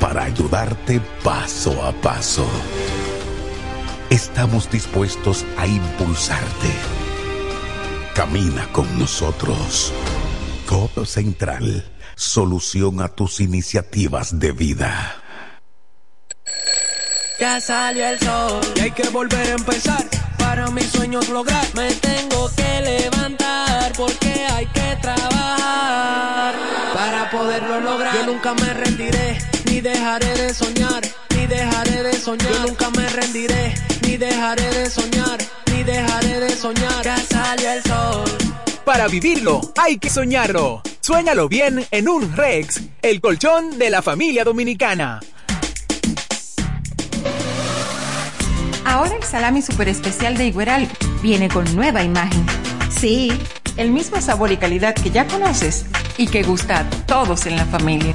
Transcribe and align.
para 0.00 0.24
ayudarte 0.24 1.00
paso 1.22 1.84
a 1.84 1.92
paso. 1.92 2.46
Estamos 4.08 4.68
dispuestos 4.70 5.44
a 5.56 5.66
impulsarte. 5.66 6.72
Camina 8.14 8.66
con 8.72 8.98
nosotros. 8.98 9.92
Codo 10.66 11.04
Central, 11.04 11.84
solución 12.16 13.00
a 13.00 13.08
tus 13.08 13.40
iniciativas 13.40 14.38
de 14.40 14.52
vida. 14.52 15.16
Ya 17.38 17.60
salió 17.60 18.06
el 18.06 18.18
sol 18.18 18.60
y 18.76 18.80
hay 18.80 18.90
que 18.90 19.08
volver 19.10 19.46
a 19.46 19.52
empezar. 19.52 20.04
Para 20.38 20.70
mis 20.70 20.86
sueños 20.86 21.28
lograr, 21.28 21.64
me 21.74 21.90
tengo 21.92 22.50
que 22.54 22.80
levantar 22.82 23.92
porque 23.96 24.46
hay 24.52 24.66
que 24.66 24.96
trabajar 25.00 26.54
para 26.92 27.30
poderlo 27.30 27.80
lograr. 27.80 28.14
Yo 28.14 28.26
nunca 28.26 28.54
me 28.54 28.74
rendiré, 28.74 29.38
ni 29.70 29.80
dejaré 29.80 30.34
de 30.34 30.52
soñar, 30.52 31.02
ni 31.36 31.46
dejaré 31.46 32.02
de 32.02 32.12
soñar. 32.14 32.52
Yo 32.52 32.66
nunca 32.66 32.90
me 32.90 33.08
rendiré, 33.08 33.74
ni 34.02 34.16
dejaré 34.16 34.68
de 34.70 34.90
soñar, 34.90 35.38
ni 35.72 35.84
dejaré 35.84 36.40
de 36.40 36.50
soñar. 36.50 37.04
Ya 37.04 37.16
salió 37.16 37.72
el 37.72 37.82
sol. 37.84 38.24
Para 38.84 39.06
vivirlo, 39.08 39.60
hay 39.76 39.98
que 39.98 40.10
soñarlo. 40.10 40.82
Suéñalo 41.00 41.48
bien 41.48 41.86
en 41.90 42.08
un 42.08 42.36
Rex, 42.36 42.80
el 43.02 43.20
colchón 43.20 43.78
de 43.78 43.90
la 43.90 44.02
familia 44.02 44.44
dominicana. 44.44 45.20
Ahora 48.84 49.14
el 49.14 49.22
salami 49.22 49.62
super 49.62 49.88
especial 49.88 50.36
de 50.36 50.46
Igueral 50.46 50.88
viene 51.22 51.48
con 51.48 51.64
nueva 51.76 52.02
imagen. 52.02 52.44
Sí, 52.90 53.32
el 53.76 53.90
mismo 53.90 54.20
sabor 54.20 54.50
y 54.50 54.56
calidad 54.56 54.94
que 54.94 55.10
ya 55.10 55.26
conoces 55.26 55.86
y 56.18 56.26
que 56.26 56.42
gusta 56.42 56.80
a 56.80 56.90
todos 57.06 57.46
en 57.46 57.56
la 57.56 57.66
familia. 57.66 58.14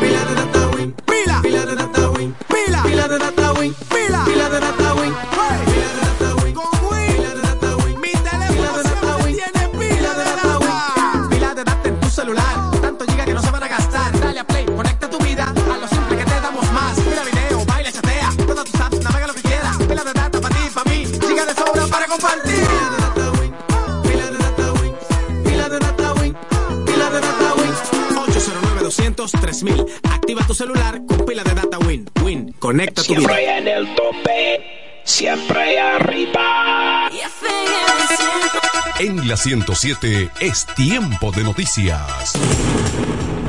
Pila 0.00 0.24
de 0.52 0.57
200 29.58 29.86
3000 29.86 30.00
Activa 30.12 30.46
tu 30.46 30.54
celular 30.54 31.00
con 31.06 31.24
pila 31.24 31.42
de 31.42 31.54
data 31.54 31.78
Win. 31.78 32.08
Win, 32.22 32.52
conecta 32.58 33.02
tu 33.02 33.14
vida. 33.14 33.20
Siempre 33.20 33.58
en 33.58 33.68
el 33.68 33.94
tope, 33.94 35.00
siempre 35.04 35.80
arriba. 35.80 37.10
En 38.98 39.28
la 39.28 39.36
107 39.36 40.30
es 40.40 40.66
tiempo 40.74 41.30
de 41.30 41.44
noticias. 41.44 42.34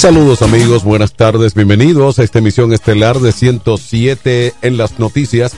Saludos 0.00 0.40
amigos, 0.40 0.82
buenas 0.82 1.12
tardes, 1.12 1.52
bienvenidos 1.52 2.18
a 2.18 2.22
esta 2.22 2.38
emisión 2.38 2.72
estelar 2.72 3.18
de 3.18 3.32
107 3.32 4.54
en 4.62 4.78
las 4.78 4.98
noticias. 4.98 5.52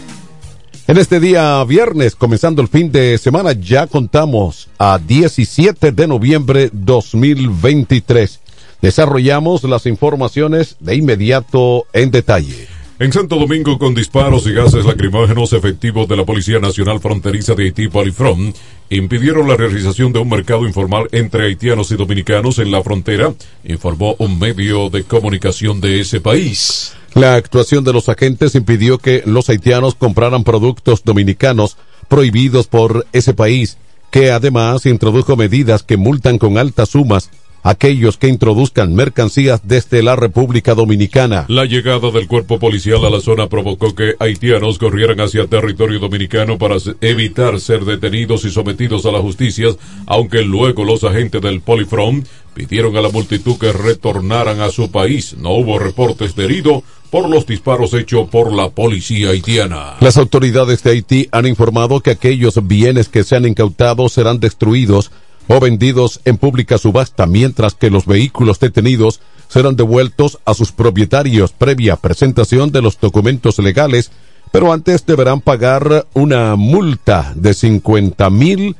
En 0.88 0.98
este 0.98 1.20
día 1.20 1.62
viernes, 1.62 2.16
comenzando 2.16 2.60
el 2.60 2.66
fin 2.66 2.90
de 2.90 3.18
semana, 3.18 3.52
ya 3.52 3.86
contamos 3.86 4.68
a 4.78 4.98
17 4.98 5.92
de 5.92 6.08
noviembre 6.08 6.70
2023. 6.72 8.40
Desarrollamos 8.80 9.62
las 9.62 9.86
informaciones 9.86 10.74
de 10.80 10.96
inmediato 10.96 11.86
en 11.92 12.10
detalle. 12.10 12.66
En 12.98 13.12
Santo 13.12 13.36
Domingo, 13.36 13.78
con 13.78 13.94
disparos 13.94 14.46
y 14.46 14.52
gases 14.52 14.84
lacrimógenos 14.84 15.52
efectivos 15.54 16.06
de 16.08 16.16
la 16.16 16.24
Policía 16.24 16.60
Nacional 16.60 17.00
Fronteriza 17.00 17.54
de 17.54 17.64
Haití, 17.64 17.88
Polifron, 17.88 18.54
impidieron 18.90 19.48
la 19.48 19.56
realización 19.56 20.12
de 20.12 20.18
un 20.18 20.28
mercado 20.28 20.66
informal 20.66 21.08
entre 21.10 21.46
haitianos 21.46 21.90
y 21.90 21.96
dominicanos 21.96 22.58
en 22.58 22.70
la 22.70 22.82
frontera, 22.82 23.32
informó 23.64 24.14
un 24.18 24.38
medio 24.38 24.90
de 24.90 25.04
comunicación 25.04 25.80
de 25.80 26.00
ese 26.00 26.20
país. 26.20 26.92
La 27.14 27.34
actuación 27.34 27.82
de 27.82 27.94
los 27.94 28.08
agentes 28.08 28.54
impidió 28.54 28.98
que 28.98 29.22
los 29.24 29.48
haitianos 29.48 29.94
compraran 29.94 30.44
productos 30.44 31.02
dominicanos 31.02 31.78
prohibidos 32.08 32.66
por 32.66 33.06
ese 33.12 33.32
país, 33.32 33.78
que 34.10 34.30
además 34.30 34.84
introdujo 34.84 35.34
medidas 35.34 35.82
que 35.82 35.96
multan 35.96 36.38
con 36.38 36.58
altas 36.58 36.90
sumas 36.90 37.30
aquellos 37.62 38.17
que 38.17 38.29
introduzcan 38.29 38.94
mercancías 38.94 39.61
desde 39.64 40.03
la 40.03 40.17
República 40.17 40.75
Dominicana. 40.75 41.47
La 41.49 41.64
llegada 41.64 42.11
del 42.11 42.26
cuerpo 42.26 42.59
policial 42.59 43.05
a 43.05 43.11
la 43.11 43.20
zona 43.20 43.49
provocó 43.49 43.94
que 43.94 44.14
haitianos 44.19 44.79
corrieran 44.79 45.20
hacia 45.20 45.47
territorio 45.47 45.99
dominicano 45.99 46.59
para 46.59 46.76
evitar 47.00 47.61
ser 47.61 47.85
detenidos 47.85 48.45
y 48.45 48.50
sometidos 48.50 49.07
a 49.07 49.12
la 49.12 49.21
justicia, 49.21 49.69
aunque 50.07 50.42
luego 50.42 50.85
los 50.85 51.04
agentes 51.04 51.40
del 51.40 51.61
Polifront 51.61 52.26
pidieron 52.54 52.97
a 52.97 53.00
la 53.00 53.09
multitud 53.09 53.57
que 53.59 53.73
retornaran 53.73 54.61
a 54.61 54.71
su 54.71 54.90
país. 54.90 55.37
No 55.38 55.50
hubo 55.50 55.78
reportes 55.78 56.35
de 56.37 56.45
herido 56.45 56.83
por 57.11 57.28
los 57.28 57.47
disparos 57.47 57.92
hechos 57.92 58.28
por 58.31 58.54
la 58.54 58.71
policía 58.71 59.31
haitiana. 59.31 59.97
Las 60.00 60.16
autoridades 60.16 60.83
de 60.83 60.92
Haití 60.92 61.28
han 61.31 61.47
informado 61.47 62.00
que 62.00 62.11
aquellos 62.11 62.66
bienes 62.66 63.09
que 63.11 63.23
sean 63.23 63.47
incautados 63.47 64.12
serán 64.12 64.40
destruidos 64.40 65.11
o 65.49 65.61
vendidos 65.61 66.20
en 66.25 66.38
pública 66.38 66.78
subasta, 66.78 67.26
mientras 67.26 67.75
que 67.75 67.90
los 67.90 68.06
vehículos 68.06 68.58
detenidos 68.61 69.20
serán 69.49 69.76
devueltos 69.76 70.38
a 70.44 70.54
sus 70.54 70.72
propietarios. 70.72 71.52
Previa 71.52 71.96
presentación 71.96 72.72
de 72.72 72.80
los 72.80 72.99
documentos 72.99 73.58
legales, 73.58 74.11
pero 74.50 74.72
antes 74.72 75.04
deberán 75.04 75.40
pagar 75.40 76.06
una 76.14 76.56
multa 76.56 77.32
de 77.34 77.52
50 77.52 78.30
mil 78.30 78.76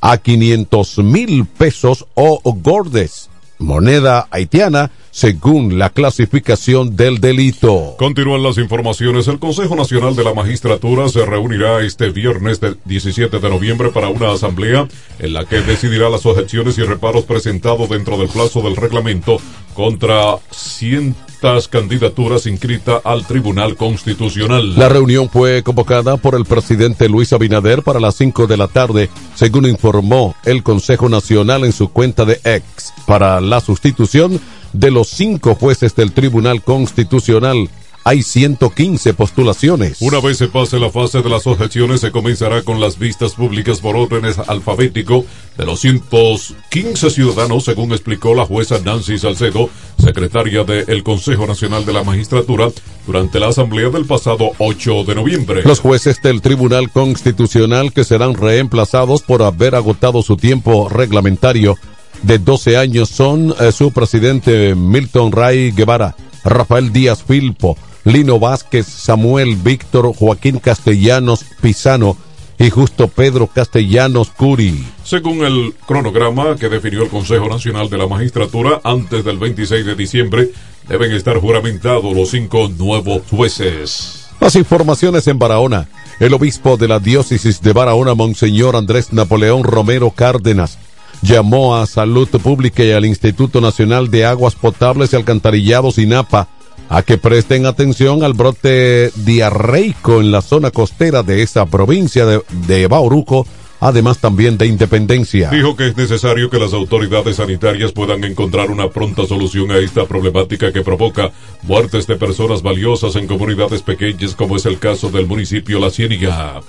a 0.00 0.18
500 0.18 0.98
mil 0.98 1.46
pesos 1.46 2.06
o 2.14 2.40
gordes, 2.44 3.29
moneda 3.60 4.26
haitiana, 4.30 4.90
según 5.10 5.78
la 5.78 5.90
clasificación 5.90 6.96
del 6.96 7.20
delito. 7.20 7.94
Continúan 7.98 8.42
las 8.42 8.58
informaciones. 8.58 9.28
El 9.28 9.38
Consejo 9.38 9.76
Nacional 9.76 10.16
de 10.16 10.24
la 10.24 10.34
Magistratura 10.34 11.08
se 11.08 11.24
reunirá 11.24 11.80
este 11.80 12.10
viernes 12.10 12.60
del 12.60 12.78
17 12.84 13.38
de 13.38 13.50
noviembre 13.50 13.90
para 13.90 14.08
una 14.08 14.32
asamblea 14.32 14.88
en 15.18 15.32
la 15.32 15.44
que 15.44 15.60
decidirá 15.60 16.08
las 16.08 16.26
objeciones 16.26 16.78
y 16.78 16.82
reparos 16.82 17.24
presentados 17.24 17.88
dentro 17.88 18.18
del 18.18 18.28
plazo 18.28 18.62
del 18.62 18.76
reglamento 18.76 19.38
contra 19.74 20.36
al 23.04 23.26
Tribunal 23.26 23.76
Constitucional. 23.76 24.76
La 24.76 24.88
reunión 24.88 25.28
fue 25.28 25.62
convocada 25.62 26.16
por 26.16 26.34
el 26.34 26.44
presidente 26.44 27.08
Luis 27.08 27.32
Abinader 27.32 27.82
para 27.82 28.00
las 28.00 28.14
5 28.16 28.46
de 28.46 28.56
la 28.56 28.68
tarde, 28.68 29.08
según 29.34 29.66
informó 29.66 30.34
el 30.44 30.62
Consejo 30.62 31.08
Nacional 31.08 31.64
en 31.64 31.72
su 31.72 31.88
cuenta 31.88 32.24
de 32.24 32.40
ex, 32.44 32.92
para 33.06 33.40
la 33.40 33.60
sustitución 33.60 34.40
de 34.72 34.90
los 34.90 35.08
cinco 35.08 35.54
jueces 35.54 35.94
del 35.96 36.12
Tribunal 36.12 36.62
Constitucional. 36.62 37.68
Hay 38.04 38.22
115 38.22 39.14
postulaciones. 39.14 39.98
Una 40.00 40.20
vez 40.20 40.38
se 40.38 40.48
pase 40.48 40.78
la 40.78 40.90
fase 40.90 41.20
de 41.22 41.28
las 41.28 41.46
objeciones, 41.46 42.00
se 42.00 42.10
comenzará 42.10 42.62
con 42.62 42.80
las 42.80 42.98
vistas 42.98 43.34
públicas 43.34 43.80
por 43.80 43.96
órdenes 43.96 44.38
alfabético 44.38 45.24
de 45.58 45.66
los 45.66 45.80
115 45.80 47.10
ciudadanos, 47.10 47.64
según 47.64 47.92
explicó 47.92 48.34
la 48.34 48.46
jueza 48.46 48.78
Nancy 48.82 49.18
Salcedo, 49.18 49.68
secretaria 49.98 50.64
del 50.64 51.02
Consejo 51.02 51.46
Nacional 51.46 51.84
de 51.84 51.92
la 51.92 52.02
Magistratura, 52.02 52.68
durante 53.06 53.38
la 53.38 53.48
asamblea 53.48 53.90
del 53.90 54.06
pasado 54.06 54.52
8 54.58 55.04
de 55.04 55.14
noviembre. 55.14 55.62
Los 55.64 55.80
jueces 55.80 56.22
del 56.22 56.40
Tribunal 56.40 56.90
Constitucional 56.90 57.92
que 57.92 58.04
serán 58.04 58.34
reemplazados 58.34 59.22
por 59.22 59.42
haber 59.42 59.74
agotado 59.74 60.22
su 60.22 60.36
tiempo 60.36 60.88
reglamentario 60.88 61.76
de 62.22 62.38
12 62.38 62.76
años 62.76 63.08
son 63.08 63.54
eh, 63.60 63.72
su 63.72 63.92
presidente 63.92 64.74
Milton 64.74 65.32
Ray 65.32 65.72
Guevara, 65.72 66.16
Rafael 66.44 66.92
Díaz 66.92 67.22
Filpo, 67.22 67.76
Lino 68.04 68.38
Vázquez, 68.38 68.86
Samuel 68.86 69.56
Víctor, 69.56 70.14
Joaquín 70.14 70.58
Castellanos 70.58 71.44
Pisano 71.60 72.16
y 72.58 72.70
Justo 72.70 73.08
Pedro 73.08 73.46
Castellanos 73.46 74.30
Curi. 74.30 74.84
Según 75.04 75.44
el 75.44 75.74
cronograma 75.86 76.56
que 76.56 76.68
definió 76.68 77.02
el 77.02 77.08
Consejo 77.08 77.48
Nacional 77.48 77.88
de 77.88 77.98
la 77.98 78.06
Magistratura, 78.06 78.80
antes 78.84 79.24
del 79.24 79.38
26 79.38 79.86
de 79.86 79.94
diciembre 79.94 80.50
deben 80.88 81.12
estar 81.12 81.38
juramentados 81.38 82.14
los 82.14 82.30
cinco 82.30 82.68
nuevos 82.68 83.22
jueces. 83.30 84.28
Las 84.40 84.56
informaciones 84.56 85.26
en 85.26 85.38
Barahona. 85.38 85.88
El 86.18 86.34
obispo 86.34 86.76
de 86.76 86.88
la 86.88 86.98
diócesis 86.98 87.62
de 87.62 87.72
Barahona, 87.72 88.14
Monseñor 88.14 88.76
Andrés 88.76 89.12
Napoleón 89.12 89.64
Romero 89.64 90.10
Cárdenas, 90.10 90.78
llamó 91.22 91.76
a 91.76 91.86
Salud 91.86 92.28
Pública 92.28 92.84
y 92.84 92.92
al 92.92 93.06
Instituto 93.06 93.60
Nacional 93.60 94.10
de 94.10 94.26
Aguas 94.26 94.54
Potables 94.54 95.12
y 95.12 95.16
Alcantarillados 95.16 95.98
INAPA 95.98 96.48
a 96.90 97.02
que 97.02 97.18
presten 97.18 97.66
atención 97.66 98.24
al 98.24 98.34
brote 98.34 99.12
diarreico 99.14 100.20
en 100.20 100.32
la 100.32 100.42
zona 100.42 100.72
costera 100.72 101.22
de 101.22 101.42
esa 101.42 101.64
provincia 101.66 102.26
de, 102.26 102.42
de 102.66 102.88
Bauruco, 102.88 103.46
además 103.78 104.18
también 104.18 104.58
de 104.58 104.66
Independencia. 104.66 105.50
Dijo 105.50 105.76
que 105.76 105.86
es 105.86 105.96
necesario 105.96 106.50
que 106.50 106.58
las 106.58 106.72
autoridades 106.72 107.36
sanitarias 107.36 107.92
puedan 107.92 108.24
encontrar 108.24 108.72
una 108.72 108.90
pronta 108.90 109.24
solución 109.24 109.70
a 109.70 109.78
esta 109.78 110.04
problemática 110.04 110.72
que 110.72 110.82
provoca 110.82 111.30
muertes 111.62 112.08
de 112.08 112.16
personas 112.16 112.60
valiosas 112.60 113.14
en 113.14 113.28
comunidades 113.28 113.82
pequeñas 113.82 114.34
como 114.34 114.56
es 114.56 114.66
el 114.66 114.80
caso 114.80 115.10
del 115.10 115.28
municipio 115.28 115.78
La 115.78 115.90
Ciéniga. 115.90 116.60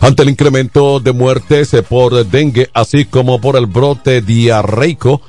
Ante 0.00 0.22
el 0.22 0.28
incremento 0.28 1.00
de 1.00 1.12
muertes 1.12 1.74
por 1.88 2.24
dengue, 2.26 2.70
así 2.74 3.06
como 3.06 3.40
por 3.40 3.56
el 3.56 3.66
brote 3.66 4.20
diarreico, 4.20 5.20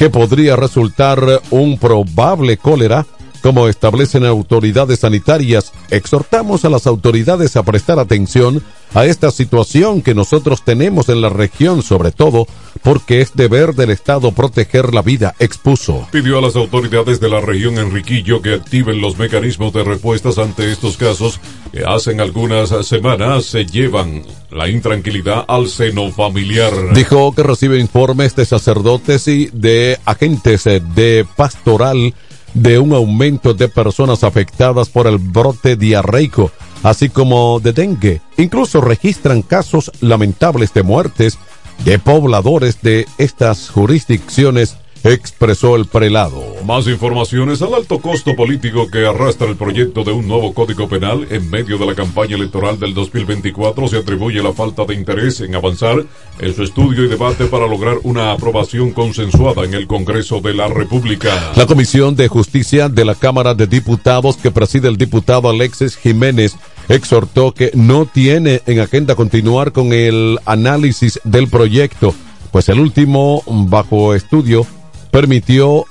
que 0.00 0.08
podría 0.08 0.56
resultar 0.56 1.42
un 1.50 1.76
probable 1.76 2.56
cólera, 2.56 3.04
como 3.42 3.68
establecen 3.68 4.24
autoridades 4.24 5.00
sanitarias, 5.00 5.74
exhortamos 5.90 6.64
a 6.64 6.70
las 6.70 6.86
autoridades 6.86 7.54
a 7.54 7.62
prestar 7.64 7.98
atención 7.98 8.62
a 8.94 9.04
esta 9.04 9.30
situación 9.30 10.00
que 10.00 10.14
nosotros 10.14 10.64
tenemos 10.64 11.10
en 11.10 11.20
la 11.20 11.28
región, 11.28 11.82
sobre 11.82 12.12
todo 12.12 12.46
porque 12.82 13.20
es 13.20 13.34
deber 13.34 13.74
del 13.74 13.90
Estado 13.90 14.32
proteger 14.32 14.94
la 14.94 15.02
vida, 15.02 15.34
expuso. 15.38 16.08
Pidió 16.10 16.38
a 16.38 16.40
las 16.40 16.56
autoridades 16.56 17.20
de 17.20 17.28
la 17.28 17.40
región 17.40 17.78
Enriquillo 17.78 18.40
que 18.42 18.54
activen 18.54 19.00
los 19.00 19.18
mecanismos 19.18 19.72
de 19.72 19.84
respuestas 19.84 20.38
ante 20.38 20.70
estos 20.70 20.96
casos 20.96 21.40
que 21.72 21.84
hace 21.84 22.18
algunas 22.20 22.70
semanas 22.86 23.44
se 23.44 23.64
llevan 23.64 24.22
la 24.50 24.68
intranquilidad 24.68 25.44
al 25.48 25.68
seno 25.68 26.10
familiar. 26.10 26.72
Dijo 26.94 27.32
que 27.34 27.42
recibe 27.42 27.78
informes 27.78 28.34
de 28.34 28.44
sacerdotes 28.44 29.28
y 29.28 29.50
de 29.52 29.98
agentes 30.04 30.64
de 30.64 31.26
pastoral 31.36 32.14
de 32.54 32.78
un 32.78 32.92
aumento 32.92 33.54
de 33.54 33.68
personas 33.68 34.24
afectadas 34.24 34.88
por 34.88 35.06
el 35.06 35.18
brote 35.18 35.76
diarreico, 35.76 36.50
así 36.82 37.08
como 37.08 37.60
de 37.60 37.72
dengue. 37.72 38.20
Incluso 38.36 38.80
registran 38.80 39.42
casos 39.42 39.92
lamentables 40.00 40.74
de 40.74 40.82
muertes 40.82 41.38
de 41.84 41.98
pobladores 41.98 42.82
de 42.82 43.06
estas 43.18 43.70
jurisdicciones 43.70 44.76
expresó 45.02 45.76
el 45.76 45.86
prelado. 45.86 46.42
Más 46.66 46.86
informaciones 46.86 47.62
al 47.62 47.74
alto 47.74 48.00
costo 48.00 48.36
político 48.36 48.88
que 48.90 49.06
arrastra 49.06 49.48
el 49.48 49.56
proyecto 49.56 50.04
de 50.04 50.12
un 50.12 50.28
nuevo 50.28 50.52
código 50.52 50.88
penal 50.88 51.26
en 51.30 51.48
medio 51.48 51.78
de 51.78 51.86
la 51.86 51.94
campaña 51.94 52.36
electoral 52.36 52.78
del 52.78 52.92
2024 52.92 53.88
se 53.88 53.96
atribuye 53.96 54.42
la 54.42 54.52
falta 54.52 54.84
de 54.84 54.94
interés 54.94 55.40
en 55.40 55.54
avanzar 55.54 56.04
en 56.38 56.54
su 56.54 56.62
estudio 56.62 57.04
y 57.04 57.08
debate 57.08 57.46
para 57.46 57.66
lograr 57.66 57.96
una 58.02 58.32
aprobación 58.32 58.92
consensuada 58.92 59.64
en 59.64 59.74
el 59.74 59.86
Congreso 59.86 60.40
de 60.40 60.54
la 60.54 60.68
República. 60.68 61.52
La 61.56 61.66
Comisión 61.66 62.14
de 62.14 62.28
Justicia 62.28 62.88
de 62.88 63.04
la 63.04 63.14
Cámara 63.14 63.54
de 63.54 63.66
Diputados 63.66 64.36
que 64.36 64.50
preside 64.50 64.88
el 64.88 64.98
diputado 64.98 65.48
Alexis 65.48 65.96
Jiménez 65.96 66.56
exhortó 66.90 67.52
que 67.52 67.70
no 67.74 68.04
tiene 68.04 68.62
en 68.66 68.80
agenda 68.80 69.14
continuar 69.14 69.72
con 69.72 69.92
el 69.92 70.38
análisis 70.44 71.20
del 71.24 71.48
proyecto, 71.48 72.14
pues 72.50 72.68
el 72.68 72.80
último 72.80 73.42
bajo 73.46 74.14
estudio 74.14 74.66
permitió 75.10 75.86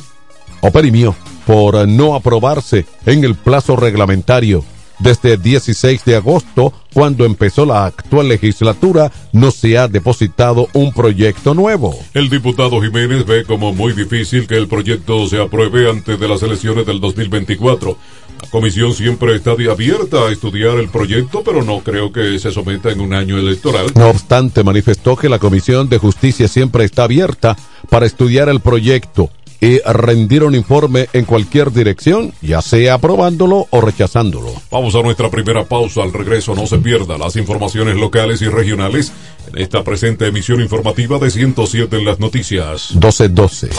o 0.62 0.72
perimió 0.72 1.16
por 1.48 1.88
no 1.88 2.16
aprobarse 2.16 2.86
en 3.06 3.24
el 3.24 3.36
plazo 3.36 3.76
reglamentario. 3.76 4.64
Desde 5.00 5.34
el 5.34 5.42
16 5.42 6.04
de 6.04 6.16
agosto, 6.18 6.74
cuando 6.94 7.24
empezó 7.26 7.66
la 7.66 7.86
actual 7.86 8.28
legislatura, 8.28 9.12
no 9.32 9.50
se 9.52 9.78
ha 9.78 9.88
depositado 9.88 10.68
un 10.74 10.92
proyecto 10.92 11.54
nuevo. 11.54 11.98
El 12.14 12.30
diputado 12.30 12.82
Jiménez 12.82 13.26
ve 13.26 13.46
como 13.46 13.74
muy 13.74 13.94
difícil 13.94 14.46
que 14.46 14.58
el 14.58 14.68
proyecto 14.68 15.26
se 15.28 15.42
apruebe 15.42 15.90
antes 15.90 16.20
de 16.20 16.28
las 16.28 16.44
elecciones 16.44 16.86
del 16.86 17.00
2024. 17.00 17.98
La 18.42 18.50
comisión 18.50 18.94
siempre 18.94 19.36
está 19.36 19.52
abierta 19.52 20.28
a 20.28 20.32
estudiar 20.32 20.78
el 20.78 20.90
proyecto, 20.90 21.44
pero 21.44 21.64
no 21.64 21.80
creo 21.80 22.12
que 22.12 22.40
se 22.40 22.52
someta 22.52 22.90
en 22.90 23.02
un 23.02 23.14
año 23.14 23.38
electoral. 23.38 23.88
No 23.96 24.10
obstante, 24.10 24.64
manifestó 24.64 25.16
que 25.16 25.28
la 25.28 25.40
Comisión 25.40 25.90
de 25.90 25.98
Justicia 25.98 26.48
siempre 26.48 26.86
está 26.86 27.04
abierta 27.04 27.58
para 27.90 28.06
estudiar 28.06 28.48
el 28.50 28.62
proyecto 28.62 29.30
y 29.62 29.80
rendir 29.80 30.44
un 30.44 30.56
informe 30.56 31.08
en 31.14 31.26
cualquier 31.26 31.72
dirección, 31.72 32.34
ya 32.42 32.62
sea 32.62 32.96
aprobándolo 32.96 33.68
o 33.70 33.82
rechazándolo. 33.82 34.54
Vamos 34.72 34.96
a 34.96 35.02
nuestra 35.02 35.30
primera 35.30 35.66
pausa. 35.66 36.04
Al 36.04 36.14
regreso 36.14 36.56
no 36.56 36.66
se 36.66 36.78
pierda 36.78 37.18
las 37.18 37.36
informaciones 37.36 37.96
locales 37.96 38.42
y 38.42 38.48
regionales 38.48 39.12
en 39.54 39.62
esta 39.62 39.84
presente 39.84 40.28
emisión 40.28 40.62
informativa 40.62 41.18
de 41.20 41.30
107 41.32 41.98
en 41.98 42.06
las 42.06 42.20
noticias. 42.20 42.92
1212. 42.92 43.70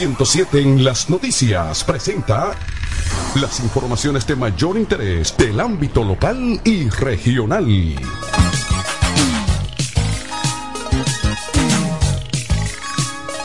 107 0.00 0.62
en 0.62 0.82
las 0.82 1.10
noticias 1.10 1.84
presenta 1.84 2.52
las 3.34 3.60
informaciones 3.60 4.26
de 4.26 4.34
mayor 4.34 4.78
interés 4.78 5.36
del 5.36 5.60
ámbito 5.60 6.02
local 6.02 6.58
y 6.64 6.88
regional. 6.88 7.66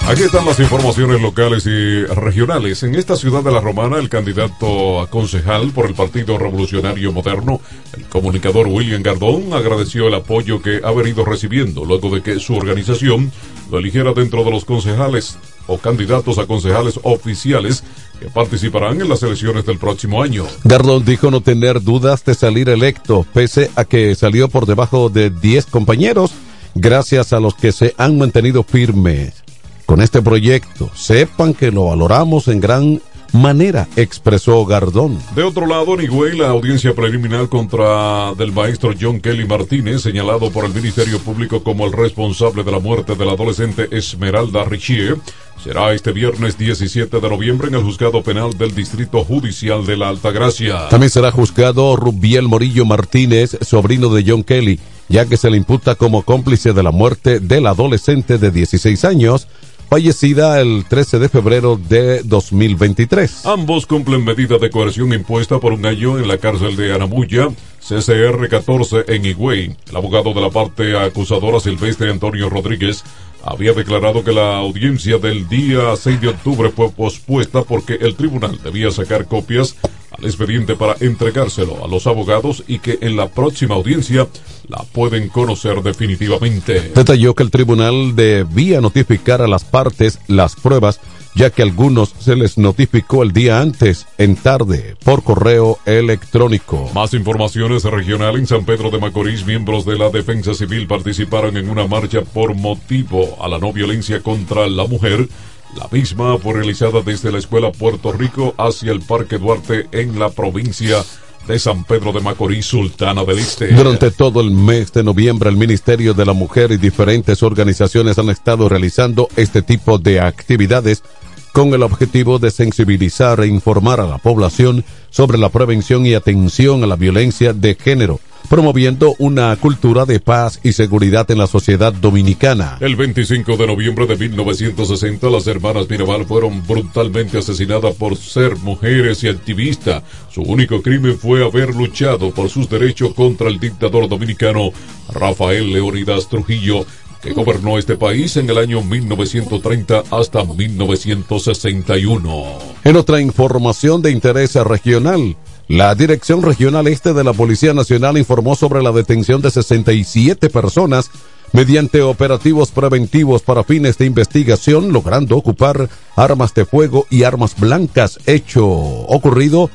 Aquí 0.08 0.24
están 0.24 0.46
las 0.46 0.58
informaciones 0.62 1.20
locales 1.20 1.66
y 1.66 2.06
regionales. 2.06 2.84
En 2.84 2.96
esta 2.96 3.18
ciudad 3.18 3.44
de 3.44 3.52
La 3.52 3.60
Romana, 3.60 3.98
el 3.98 4.08
candidato 4.08 5.02
a 5.02 5.10
concejal 5.10 5.72
por 5.72 5.88
el 5.88 5.94
Partido 5.94 6.38
Revolucionario 6.38 7.12
Moderno, 7.12 7.60
el 7.98 8.06
comunicador 8.06 8.68
William 8.68 9.04
Gardón, 9.04 9.52
agradeció 9.52 10.08
el 10.08 10.14
apoyo 10.14 10.62
que 10.62 10.80
ha 10.86 10.92
venido 10.92 11.26
recibiendo 11.26 11.84
luego 11.84 12.16
de 12.16 12.22
que 12.22 12.40
su 12.40 12.56
organización 12.56 13.30
lo 13.70 13.80
eligiera 13.80 14.14
dentro 14.14 14.46
de 14.46 14.52
los 14.52 14.64
concejales 14.64 15.38
o 15.68 15.78
candidatos 15.78 16.38
a 16.38 16.46
concejales 16.46 17.00
oficiales 17.04 17.84
que 18.20 18.28
participarán 18.28 19.02
en 19.02 19.10
las 19.10 19.24
elecciones 19.24 19.66
del 19.66 19.78
próximo 19.78 20.22
año. 20.22 20.46
Gardón 20.64 21.04
dijo 21.04 21.32
no 21.32 21.42
tener 21.42 21.82
dudas 21.82 22.24
de 22.24 22.34
salir 22.36 22.70
electo, 22.70 23.26
pese 23.34 23.72
a 23.76 23.86
que 23.86 24.16
salió 24.16 24.48
por 24.48 24.66
debajo 24.66 25.10
de 25.10 25.30
10 25.30 25.66
compañeros, 25.68 26.32
gracias 26.76 27.34
a 27.34 27.40
los 27.40 27.56
que 27.56 27.72
se 27.72 27.94
han 27.98 28.18
mantenido 28.18 28.64
firmes 28.64 29.44
con 29.86 30.02
este 30.02 30.22
proyecto. 30.22 30.90
Sepan 30.96 31.54
que 31.54 31.72
lo 31.72 31.86
valoramos 31.86 32.48
en 32.48 32.60
gran 32.60 33.02
manera, 33.36 33.88
expresó 33.96 34.66
Gardón. 34.66 35.20
De 35.36 35.44
otro 35.44 35.68
lado, 35.68 35.94
en 35.94 36.02
Higüey, 36.02 36.38
la 36.38 36.50
audiencia 36.50 36.96
preliminar 36.96 37.50
contra 37.50 38.34
del 38.36 38.52
maestro 38.52 38.94
John 39.00 39.20
Kelly 39.20 39.46
Martínez, 39.46 40.02
señalado 40.02 40.50
por 40.52 40.66
el 40.66 40.74
Ministerio 40.74 41.20
Público 41.20 41.64
como 41.64 41.86
el 41.86 41.94
responsable 41.94 42.64
de 42.64 42.72
la 42.72 42.80
muerte 42.80 43.16
del 43.16 43.30
adolescente 43.30 43.88
Esmeralda 43.92 44.64
Richier, 44.66 45.18
será 45.64 45.94
este 45.94 46.12
viernes 46.12 46.58
17 46.58 47.20
de 47.20 47.30
noviembre 47.30 47.68
en 47.68 47.76
el 47.76 47.84
juzgado 47.84 48.22
penal 48.22 48.58
del 48.58 48.76
Distrito 48.76 49.24
Judicial 49.24 49.86
de 49.86 49.98
la 49.98 50.10
Altagracia. 50.10 50.90
También 50.90 51.10
será 51.10 51.32
juzgado 51.32 51.96
Rubiel 51.96 52.48
Morillo 52.48 52.86
Martínez, 52.86 53.58
sobrino 53.62 54.10
de 54.10 54.24
John 54.28 54.44
Kelly, 54.44 54.80
ya 55.10 55.26
que 55.26 55.38
se 55.38 55.50
le 55.50 55.58
imputa 55.58 55.96
como 55.96 56.24
cómplice 56.24 56.74
de 56.74 56.84
la 56.84 56.92
muerte 56.92 57.40
del 57.40 57.68
adolescente 57.68 58.38
de 58.38 58.52
16 58.52 59.06
años, 59.06 59.48
fallecida 59.90 60.60
el 60.60 60.86
13 60.88 61.20
de 61.20 61.30
febrero 61.30 61.78
de 61.78 62.22
2023. 62.24 63.46
Ambos 63.46 63.86
cumplen 63.86 64.24
medida 64.24 64.58
de 64.58 64.70
coerción 64.70 65.14
impuesta 65.14 65.60
por 65.60 65.74
un 65.74 65.86
año 65.86 66.18
en 66.18 66.28
la 66.28 66.38
cárcel 66.38 66.76
de 66.76 66.94
Anamuya, 66.94 67.50
CCR 67.80 68.48
14 68.50 69.06
en 69.08 69.26
Higüey. 69.26 69.76
El 69.90 69.96
abogado 69.96 70.34
de 70.34 70.42
la 70.42 70.50
parte 70.50 70.98
acusadora 70.98 71.60
Silvestre 71.60 72.10
Antonio 72.12 72.50
Rodríguez 72.50 73.04
había 73.44 73.74
declarado 73.74 74.24
que 74.24 74.32
la 74.32 74.58
audiencia 74.58 75.20
del 75.20 75.48
día 75.48 75.96
6 75.96 76.20
de 76.20 76.30
octubre 76.30 76.72
fue 76.72 76.90
pospuesta 76.90 77.64
porque 77.64 77.94
el 77.94 78.16
tribunal 78.16 78.60
debía 78.64 78.90
sacar 78.90 79.26
copias 79.28 79.76
al 80.12 80.26
expediente 80.26 80.76
para 80.76 80.96
entregárselo 81.00 81.84
a 81.84 81.88
los 81.88 82.08
abogados 82.08 82.64
y 82.68 82.80
que 82.80 83.00
en 83.02 83.16
la 83.16 83.30
próxima 83.30 83.76
audiencia 83.76 84.28
la 84.68 84.84
pueden 84.84 85.30
conocer 85.30 85.82
definitivamente. 85.84 86.92
Detalló 86.96 87.34
que 87.36 87.44
el 87.44 87.52
tribunal 87.52 88.16
debía 88.16 88.82
notificar 88.82 89.42
a 89.42 89.48
las 89.48 89.64
partes 89.64 90.20
las 90.28 90.56
pruebas 90.56 91.00
ya 91.36 91.50
que 91.50 91.62
a 91.62 91.66
algunos 91.66 92.16
se 92.18 92.36
les 92.36 92.58
notificó 92.58 93.22
el 93.22 93.34
día 93.34 93.60
antes, 93.60 94.08
en 94.18 94.36
tarde, 94.38 94.96
por 95.04 95.22
correo 95.22 95.78
electrónico. 95.86 96.90
Más 96.96 97.14
informaciones 97.14 97.84
regional 97.84 98.38
en 98.38 98.48
San 98.48 98.66
Pedro 98.66 98.90
de 98.90 99.00
Macorís, 99.00 99.46
miembros 99.46 99.86
de 99.86 99.98
la 99.98 100.10
Defensa 100.10 100.54
Civil 100.54 100.88
participaron 100.88 101.58
en 101.58 101.70
una 101.70 101.88
marcha 101.88 102.22
por 102.22 102.56
motivo 102.56 103.38
a 103.44 103.50
la 103.50 103.60
no 103.60 103.74
violencia 103.74 104.22
contra 104.22 104.68
la 104.68 104.88
mujer. 104.88 105.28
La 105.76 105.90
misma 105.92 106.38
fue 106.38 106.54
realizada 106.54 107.02
desde 107.02 107.32
la 107.32 107.40
Escuela 107.40 107.72
Puerto 107.72 108.14
Rico 108.14 108.56
hacia 108.58 108.92
el 108.92 109.02
Parque 109.02 109.38
Duarte 109.38 109.88
en 109.92 110.18
la 110.18 110.30
provincia 110.30 111.04
de 111.48 111.60
San 111.60 111.84
Pedro 111.84 112.12
de 112.14 112.22
Macorís, 112.22 112.66
Sultana 112.66 113.24
del 113.24 113.40
Este. 113.40 113.74
Durante 113.74 114.10
todo 114.12 114.42
el 114.42 114.52
mes 114.52 114.94
de 114.94 115.04
noviembre, 115.04 115.50
el 115.50 115.58
Ministerio 115.58 116.14
de 116.14 116.26
la 116.26 116.34
Mujer 116.34 116.72
y 116.72 116.78
diferentes 116.78 117.44
organizaciones 117.44 118.18
han 118.18 118.30
estado 118.30 118.70
realizando 118.70 119.28
este 119.36 119.62
tipo 119.62 119.98
de 119.98 120.22
actividades 120.22 121.04
con 121.52 121.74
el 121.74 121.84
objetivo 121.84 122.40
de 122.40 122.52
sensibilizar 122.52 123.40
e 123.42 123.48
informar 123.48 124.00
a 124.00 124.08
la 124.08 124.18
población 124.18 124.84
sobre 125.10 125.38
la 125.38 125.50
prevención 125.50 126.06
y 126.06 126.14
atención 126.14 126.84
a 126.84 126.88
la 126.88 126.96
violencia 126.96 127.54
de 127.54 127.76
género, 127.76 128.20
promoviendo 128.46 129.16
una 129.20 129.56
cultura 129.56 130.06
de 130.06 130.20
paz 130.20 130.60
y 130.64 130.74
seguridad 130.74 131.30
en 131.32 131.38
la 131.38 131.48
sociedad 131.48 131.94
dominicana. 131.94 132.78
El 132.80 132.96
25 132.96 133.58
de 133.58 133.68
noviembre 133.68 134.08
de 134.08 134.18
1960, 134.18 135.30
las 135.30 135.48
hermanas 135.48 135.90
Mirabal 135.90 136.26
fueron 136.26 136.66
brutalmente 136.66 137.38
asesinadas 137.38 137.96
por 137.96 138.16
ser 138.16 138.56
mujeres 138.58 139.24
y 139.24 139.28
activistas. 139.28 140.04
Su 140.32 140.42
único 140.42 140.82
crimen 140.82 141.18
fue 141.18 141.46
haber 141.46 141.76
luchado 141.76 142.32
por 142.32 142.50
sus 142.50 142.70
derechos 142.70 143.14
contra 143.14 143.48
el 143.48 143.60
dictador 143.60 144.08
dominicano 144.08 144.72
Rafael 145.14 145.72
Leonidas 145.72 146.28
Trujillo 146.28 146.86
que 147.26 147.34
gobernó 147.34 147.78
este 147.80 147.98
país 147.98 148.38
en 148.38 148.48
el 148.52 148.60
año 148.60 148.84
1930 148.84 150.04
hasta 150.12 150.44
1961. 150.44 152.44
En 152.84 152.96
otra 152.96 153.20
información 153.20 154.04
de 154.04 154.12
interés 154.12 154.54
regional, 154.54 155.36
la 155.68 155.96
Dirección 155.96 156.44
Regional 156.44 156.88
Este 156.88 157.14
de 157.14 157.24
la 157.24 157.34
Policía 157.34 157.74
Nacional 157.74 158.18
informó 158.18 158.56
sobre 158.56 158.84
la 158.84 158.92
detención 158.92 159.42
de 159.42 159.50
67 159.50 160.50
personas 160.50 161.10
mediante 161.54 162.02
operativos 162.02 162.72
preventivos 162.72 163.42
para 163.42 163.64
fines 163.64 163.98
de 163.98 164.06
investigación, 164.06 164.92
logrando 164.92 165.38
ocupar 165.38 165.90
armas 166.16 166.54
de 166.54 166.66
fuego 166.66 167.08
y 167.10 167.24
armas 167.24 167.60
blancas, 167.60 168.20
hecho 168.26 168.66
ocurrido 168.66 169.70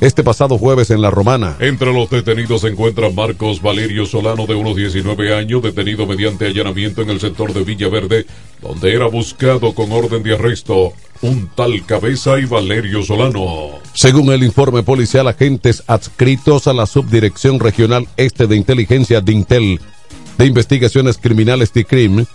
este 0.00 0.22
pasado 0.22 0.58
jueves 0.58 0.90
en 0.90 1.00
La 1.00 1.10
Romana. 1.10 1.56
Entre 1.60 1.92
los 1.92 2.10
detenidos 2.10 2.62
se 2.62 2.68
encuentra 2.68 3.10
Marcos 3.10 3.62
Valerio 3.62 4.06
Solano, 4.06 4.46
de 4.46 4.54
unos 4.54 4.76
19 4.76 5.34
años, 5.34 5.62
detenido 5.62 6.06
mediante 6.06 6.46
allanamiento 6.46 7.02
en 7.02 7.10
el 7.10 7.20
sector 7.20 7.52
de 7.52 7.64
Villaverde, 7.64 8.26
donde 8.60 8.94
era 8.94 9.06
buscado 9.06 9.74
con 9.74 9.92
orden 9.92 10.22
de 10.22 10.34
arresto 10.34 10.92
un 11.22 11.48
tal 11.54 11.84
Cabeza 11.86 12.38
y 12.38 12.44
Valerio 12.44 13.02
Solano. 13.02 13.70
Según 13.94 14.32
el 14.32 14.42
informe 14.42 14.82
policial, 14.82 15.28
agentes 15.28 15.82
adscritos 15.86 16.66
a 16.66 16.74
la 16.74 16.86
Subdirección 16.86 17.58
Regional 17.58 18.06
Este 18.16 18.46
de 18.46 18.56
Inteligencia 18.56 19.20
de 19.20 19.32
Intel 19.32 19.80
de 20.36 20.46
Investigaciones 20.46 21.16
Criminales 21.16 21.72
de 21.72 21.84
CRIM 21.84 22.26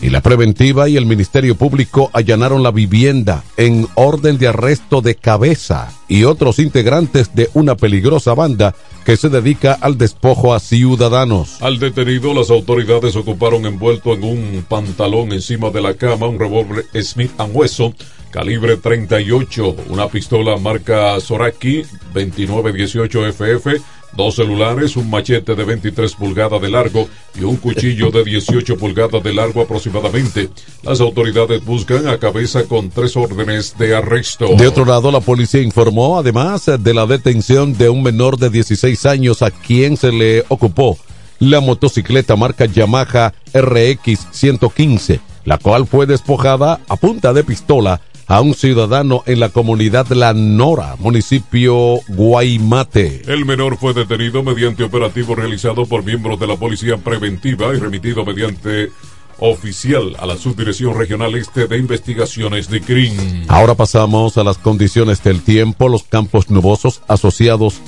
y 0.00 0.10
la 0.10 0.20
preventiva 0.20 0.88
y 0.88 0.96
el 0.96 1.06
Ministerio 1.06 1.56
Público 1.56 2.10
allanaron 2.12 2.62
la 2.62 2.70
vivienda 2.70 3.44
en 3.56 3.86
orden 3.94 4.38
de 4.38 4.48
arresto 4.48 5.00
de 5.00 5.14
cabeza 5.14 5.92
y 6.08 6.24
otros 6.24 6.58
integrantes 6.58 7.34
de 7.34 7.50
una 7.54 7.76
peligrosa 7.76 8.34
banda 8.34 8.74
que 9.04 9.16
se 9.16 9.28
dedica 9.28 9.72
al 9.80 9.98
despojo 9.98 10.54
a 10.54 10.60
ciudadanos. 10.60 11.60
Al 11.62 11.78
detenido, 11.78 12.34
las 12.34 12.50
autoridades 12.50 13.16
ocuparon 13.16 13.66
envuelto 13.66 14.12
en 14.12 14.22
un 14.22 14.64
pantalón 14.68 15.32
encima 15.32 15.70
de 15.70 15.80
la 15.80 15.94
cama 15.94 16.26
un 16.28 16.38
revólver 16.38 16.84
Smith 17.02 17.32
Hueso 17.52 17.94
calibre 18.30 18.76
38, 18.76 19.76
una 19.88 20.08
pistola 20.08 20.56
marca 20.58 21.18
Soraki 21.20 21.82
2918 22.12 23.32
FF, 23.32 23.80
dos 24.18 24.34
celulares, 24.34 24.96
un 24.96 25.08
machete 25.08 25.54
de 25.54 25.64
23 25.64 26.12
pulgadas 26.14 26.60
de 26.60 26.68
largo 26.68 27.08
y 27.38 27.44
un 27.44 27.56
cuchillo 27.56 28.10
de 28.10 28.24
18 28.24 28.76
pulgadas 28.76 29.22
de 29.22 29.32
largo 29.32 29.62
aproximadamente. 29.62 30.50
Las 30.82 31.00
autoridades 31.00 31.64
buscan 31.64 32.08
a 32.08 32.18
cabeza 32.18 32.64
con 32.64 32.90
tres 32.90 33.16
órdenes 33.16 33.78
de 33.78 33.94
arresto. 33.96 34.48
De 34.56 34.66
otro 34.66 34.84
lado, 34.84 35.12
la 35.12 35.20
policía 35.20 35.62
informó 35.62 36.18
además 36.18 36.66
de 36.66 36.94
la 36.94 37.06
detención 37.06 37.78
de 37.78 37.88
un 37.88 38.02
menor 38.02 38.38
de 38.38 38.50
16 38.50 39.06
años 39.06 39.40
a 39.40 39.52
quien 39.52 39.96
se 39.96 40.10
le 40.10 40.44
ocupó 40.48 40.98
la 41.38 41.60
motocicleta 41.60 42.34
marca 42.34 42.66
Yamaha 42.66 43.32
RX 43.54 44.26
115, 44.32 45.20
la 45.44 45.58
cual 45.58 45.86
fue 45.86 46.06
despojada 46.06 46.80
a 46.88 46.96
punta 46.96 47.32
de 47.32 47.44
pistola 47.44 48.00
a 48.28 48.42
un 48.42 48.54
ciudadano 48.54 49.22
en 49.24 49.40
la 49.40 49.48
comunidad 49.48 50.06
La 50.08 50.34
Nora, 50.34 50.96
municipio 50.98 51.96
Guaymate. 52.08 53.22
El 53.26 53.46
menor 53.46 53.78
fue 53.78 53.94
detenido 53.94 54.42
mediante 54.42 54.84
operativo 54.84 55.34
realizado 55.34 55.86
por 55.86 56.04
miembros 56.04 56.38
de 56.38 56.46
la 56.46 56.56
Policía 56.56 56.98
Preventiva 56.98 57.74
y 57.74 57.78
remitido 57.78 58.26
mediante 58.26 58.90
oficial 59.38 60.14
a 60.18 60.26
la 60.26 60.36
Subdirección 60.36 60.98
Regional 60.98 61.34
Este 61.36 61.66
de 61.66 61.78
Investigaciones 61.78 62.68
de 62.68 62.82
CRIM. 62.82 63.46
Ahora 63.48 63.74
pasamos 63.74 64.36
a 64.36 64.44
las 64.44 64.58
condiciones 64.58 65.22
del 65.22 65.40
tiempo, 65.40 65.88
los 65.88 66.02
campos 66.02 66.50
nubosos 66.50 67.00
asociados 67.08 67.80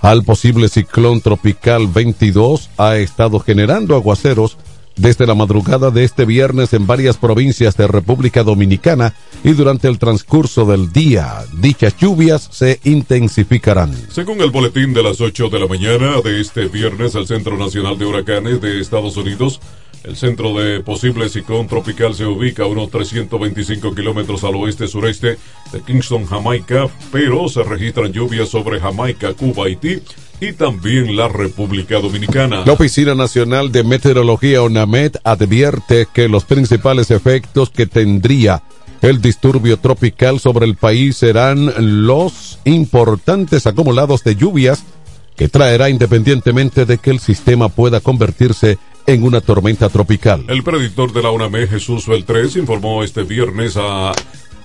al 0.00 0.22
posible 0.22 0.68
ciclón 0.68 1.20
tropical 1.22 1.88
22 1.88 2.70
ha 2.76 2.96
estado 2.98 3.40
generando 3.40 3.96
aguaceros 3.96 4.58
desde 4.96 5.26
la 5.26 5.34
madrugada 5.34 5.90
de 5.90 6.04
este 6.04 6.24
viernes 6.24 6.72
en 6.72 6.86
varias 6.86 7.16
provincias 7.16 7.76
de 7.76 7.86
República 7.86 8.42
Dominicana 8.42 9.14
y 9.44 9.52
durante 9.52 9.88
el 9.88 9.98
transcurso 9.98 10.64
del 10.64 10.92
día 10.92 11.44
dichas 11.58 11.96
lluvias 11.96 12.48
se 12.50 12.80
intensificarán. 12.84 13.94
Según 14.10 14.40
el 14.40 14.50
boletín 14.50 14.94
de 14.94 15.02
las 15.02 15.20
8 15.20 15.48
de 15.48 15.60
la 15.60 15.66
mañana 15.66 16.20
de 16.22 16.40
este 16.40 16.66
viernes, 16.66 17.14
el 17.14 17.26
Centro 17.26 17.56
Nacional 17.56 17.98
de 17.98 18.06
Huracanes 18.06 18.60
de 18.60 18.80
Estados 18.80 19.16
Unidos 19.16 19.60
el 20.06 20.16
centro 20.16 20.54
de 20.54 20.80
posible 20.84 21.28
ciclón 21.28 21.66
tropical 21.66 22.14
se 22.14 22.24
ubica 22.24 22.62
a 22.62 22.66
unos 22.66 22.90
325 22.90 23.92
kilómetros 23.92 24.44
al 24.44 24.54
oeste-sureste 24.54 25.36
de 25.72 25.80
Kingston, 25.84 26.26
Jamaica, 26.26 26.88
pero 27.10 27.48
se 27.48 27.64
registran 27.64 28.12
lluvias 28.12 28.48
sobre 28.48 28.78
Jamaica, 28.78 29.34
Cuba, 29.34 29.66
Haití 29.66 30.00
y 30.40 30.52
también 30.52 31.16
la 31.16 31.28
República 31.28 31.98
Dominicana. 31.98 32.62
La 32.64 32.72
Oficina 32.72 33.14
Nacional 33.14 33.72
de 33.72 33.84
Meteorología 33.84 34.62
ONAMED 34.62 35.16
advierte 35.24 36.06
que 36.12 36.28
los 36.28 36.44
principales 36.44 37.10
efectos 37.10 37.70
que 37.70 37.86
tendría 37.86 38.62
el 39.02 39.20
disturbio 39.20 39.78
tropical 39.78 40.40
sobre 40.40 40.66
el 40.66 40.76
país 40.76 41.16
serán 41.16 41.72
los 42.06 42.58
importantes 42.64 43.66
acumulados 43.66 44.24
de 44.24 44.36
lluvias 44.36 44.84
que 45.36 45.48
traerá 45.48 45.90
independientemente 45.90 46.86
de 46.86 46.98
que 46.98 47.10
el 47.10 47.20
sistema 47.20 47.68
pueda 47.68 48.00
convertirse 48.00 48.78
en 49.06 49.22
una 49.22 49.40
tormenta 49.40 49.88
tropical. 49.88 50.44
El 50.48 50.62
predictor 50.62 51.12
de 51.12 51.22
la 51.22 51.30
UNAME, 51.30 51.66
Jesús 51.66 52.06
Beltrés, 52.06 52.56
informó 52.56 53.04
este 53.04 53.22
viernes 53.22 53.76
a 53.76 54.12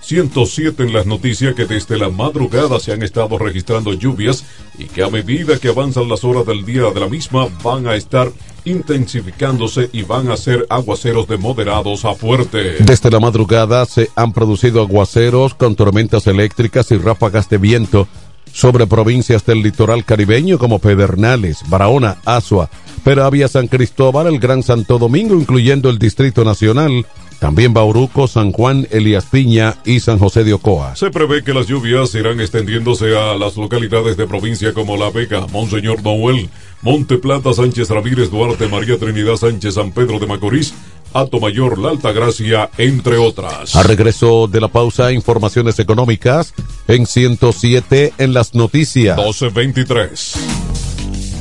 107 0.01 0.83
en 0.83 0.93
las 0.93 1.05
noticias 1.05 1.55
que 1.55 1.65
desde 1.65 1.97
la 1.97 2.09
madrugada 2.09 2.79
se 2.79 2.91
han 2.91 3.03
estado 3.03 3.37
registrando 3.37 3.93
lluvias 3.93 4.45
y 4.77 4.85
que 4.85 5.03
a 5.03 5.09
medida 5.09 5.59
que 5.59 5.69
avanzan 5.69 6.09
las 6.09 6.23
horas 6.23 6.45
del 6.45 6.65
día 6.65 6.83
de 6.93 6.99
la 6.99 7.07
misma 7.07 7.47
van 7.63 7.87
a 7.87 7.95
estar 7.95 8.31
intensificándose 8.65 9.89
y 9.93 10.03
van 10.03 10.29
a 10.29 10.37
ser 10.37 10.65
aguaceros 10.69 11.27
de 11.27 11.37
moderados 11.37 12.05
a 12.05 12.13
fuertes. 12.13 12.85
Desde 12.85 13.09
la 13.09 13.19
madrugada 13.19 13.85
se 13.85 14.09
han 14.15 14.33
producido 14.33 14.81
aguaceros 14.81 15.53
con 15.55 15.75
tormentas 15.75 16.27
eléctricas 16.27 16.91
y 16.91 16.97
ráfagas 16.97 17.49
de 17.49 17.57
viento 17.57 18.07
sobre 18.53 18.87
provincias 18.87 19.45
del 19.45 19.61
litoral 19.61 20.03
caribeño 20.03 20.57
como 20.57 20.79
Pedernales, 20.79 21.59
Barahona, 21.69 22.17
Asua, 22.25 22.69
Peravia, 23.03 23.47
San 23.47 23.67
Cristóbal, 23.67 24.27
el 24.27 24.39
Gran 24.39 24.61
Santo 24.61 24.99
Domingo, 24.99 25.35
incluyendo 25.35 25.89
el 25.89 25.97
Distrito 25.97 26.43
Nacional, 26.43 27.05
también 27.41 27.73
Bauruco, 27.73 28.27
San 28.27 28.51
Juan, 28.51 28.87
Elías 28.91 29.25
Piña 29.25 29.75
y 29.83 29.99
San 29.99 30.19
José 30.19 30.43
de 30.43 30.53
Ocoa. 30.53 30.95
Se 30.95 31.09
prevé 31.09 31.43
que 31.43 31.55
las 31.55 31.65
lluvias 31.65 32.13
irán 32.13 32.39
extendiéndose 32.39 33.17
a 33.17 33.35
las 33.35 33.57
localidades 33.57 34.15
de 34.15 34.27
provincia 34.27 34.75
como 34.75 34.95
La 34.95 35.09
Vega, 35.09 35.47
Monseñor 35.51 36.03
Noel, 36.03 36.51
Monte 36.83 37.17
Plata, 37.17 37.51
Sánchez 37.51 37.89
Ramírez, 37.89 38.29
Duarte, 38.29 38.67
María 38.67 38.99
Trinidad 38.99 39.37
Sánchez, 39.37 39.73
San 39.73 39.91
Pedro 39.91 40.19
de 40.19 40.27
Macorís, 40.27 40.75
Alto 41.13 41.39
Mayor, 41.39 41.79
La 41.79 41.89
Altagracia, 41.89 42.69
entre 42.77 43.17
otras. 43.17 43.75
A 43.75 43.81
regreso 43.81 44.47
de 44.47 44.61
la 44.61 44.67
pausa, 44.67 45.11
informaciones 45.11 45.79
económicas 45.79 46.53
en 46.87 47.07
107 47.07 48.13
en 48.19 48.33
las 48.35 48.53
noticias. 48.53 49.17
1223. 49.17 50.90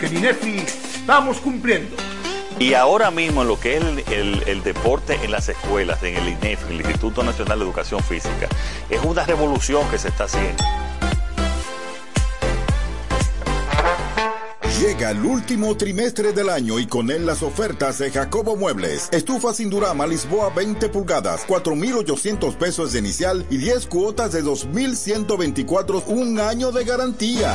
porque 0.00 0.14
en 0.14 0.22
INEFI 0.22 0.56
estamos 1.00 1.38
cumpliendo. 1.40 1.94
Y 2.58 2.74
ahora 2.74 3.10
mismo 3.10 3.42
en 3.42 3.48
lo 3.48 3.58
que 3.58 3.76
es 3.76 3.84
el, 3.84 3.98
el, 4.12 4.42
el, 4.46 4.62
deporte 4.62 5.18
en 5.22 5.30
las 5.30 5.48
escuelas, 5.48 6.02
en 6.02 6.16
el 6.16 6.28
INEF, 6.28 6.68
el 6.68 6.76
Instituto 6.76 7.22
Nacional 7.22 7.58
de 7.58 7.64
Educación 7.64 8.02
Física, 8.02 8.48
es 8.88 9.02
una 9.02 9.24
revolución 9.24 9.88
que 9.90 9.98
se 9.98 10.08
está 10.08 10.24
haciendo. 10.24 10.62
Llega 14.78 15.10
el 15.10 15.24
último 15.24 15.76
trimestre 15.76 16.32
del 16.32 16.48
año 16.48 16.78
y 16.78 16.86
con 16.86 17.10
él 17.10 17.26
las 17.26 17.42
ofertas 17.42 17.98
de 17.98 18.10
Jacobo 18.10 18.56
Muebles. 18.56 19.08
Estufa 19.12 19.52
sin 19.52 19.68
Durama 19.68 20.06
Lisboa 20.06 20.50
20 20.50 20.88
pulgadas, 20.88 21.44
4,800 21.46 22.54
pesos 22.56 22.92
de 22.92 23.00
inicial 23.00 23.44
y 23.50 23.58
10 23.58 23.86
cuotas 23.86 24.32
de 24.32 24.42
2,124, 24.42 26.04
un 26.06 26.40
año 26.40 26.72
de 26.72 26.84
garantía. 26.84 27.54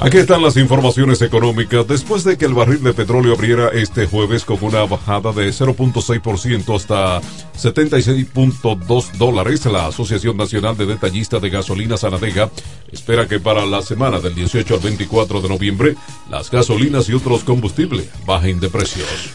Aquí 0.00 0.18
están 0.18 0.42
las 0.42 0.56
informaciones 0.56 1.20
económicas. 1.22 1.86
Después 1.88 2.22
de 2.22 2.38
que 2.38 2.44
el 2.44 2.54
barril 2.54 2.84
de 2.84 2.94
petróleo 2.94 3.34
abriera 3.34 3.70
este 3.70 4.06
jueves 4.06 4.44
con 4.44 4.62
una 4.62 4.84
bajada 4.84 5.32
de 5.32 5.48
0.6% 5.48 6.76
hasta 6.76 7.20
76.2 7.20 9.12
dólares, 9.14 9.66
la 9.66 9.88
Asociación 9.88 10.36
Nacional 10.36 10.76
de 10.76 10.86
Detallistas 10.86 11.42
de 11.42 11.50
Gasolina 11.50 11.96
Sanadega 11.96 12.48
espera 12.92 13.26
que 13.26 13.40
para 13.40 13.66
la 13.66 13.82
semana 13.82 14.20
del 14.20 14.36
18 14.36 14.74
al 14.74 14.80
24 14.80 15.40
de 15.40 15.48
noviembre 15.48 15.96
las 16.30 16.48
gasolinas 16.48 17.08
y 17.08 17.14
otros 17.14 17.42
combustibles 17.42 18.08
bajen 18.24 18.60
de 18.60 18.68
precios. 18.68 19.34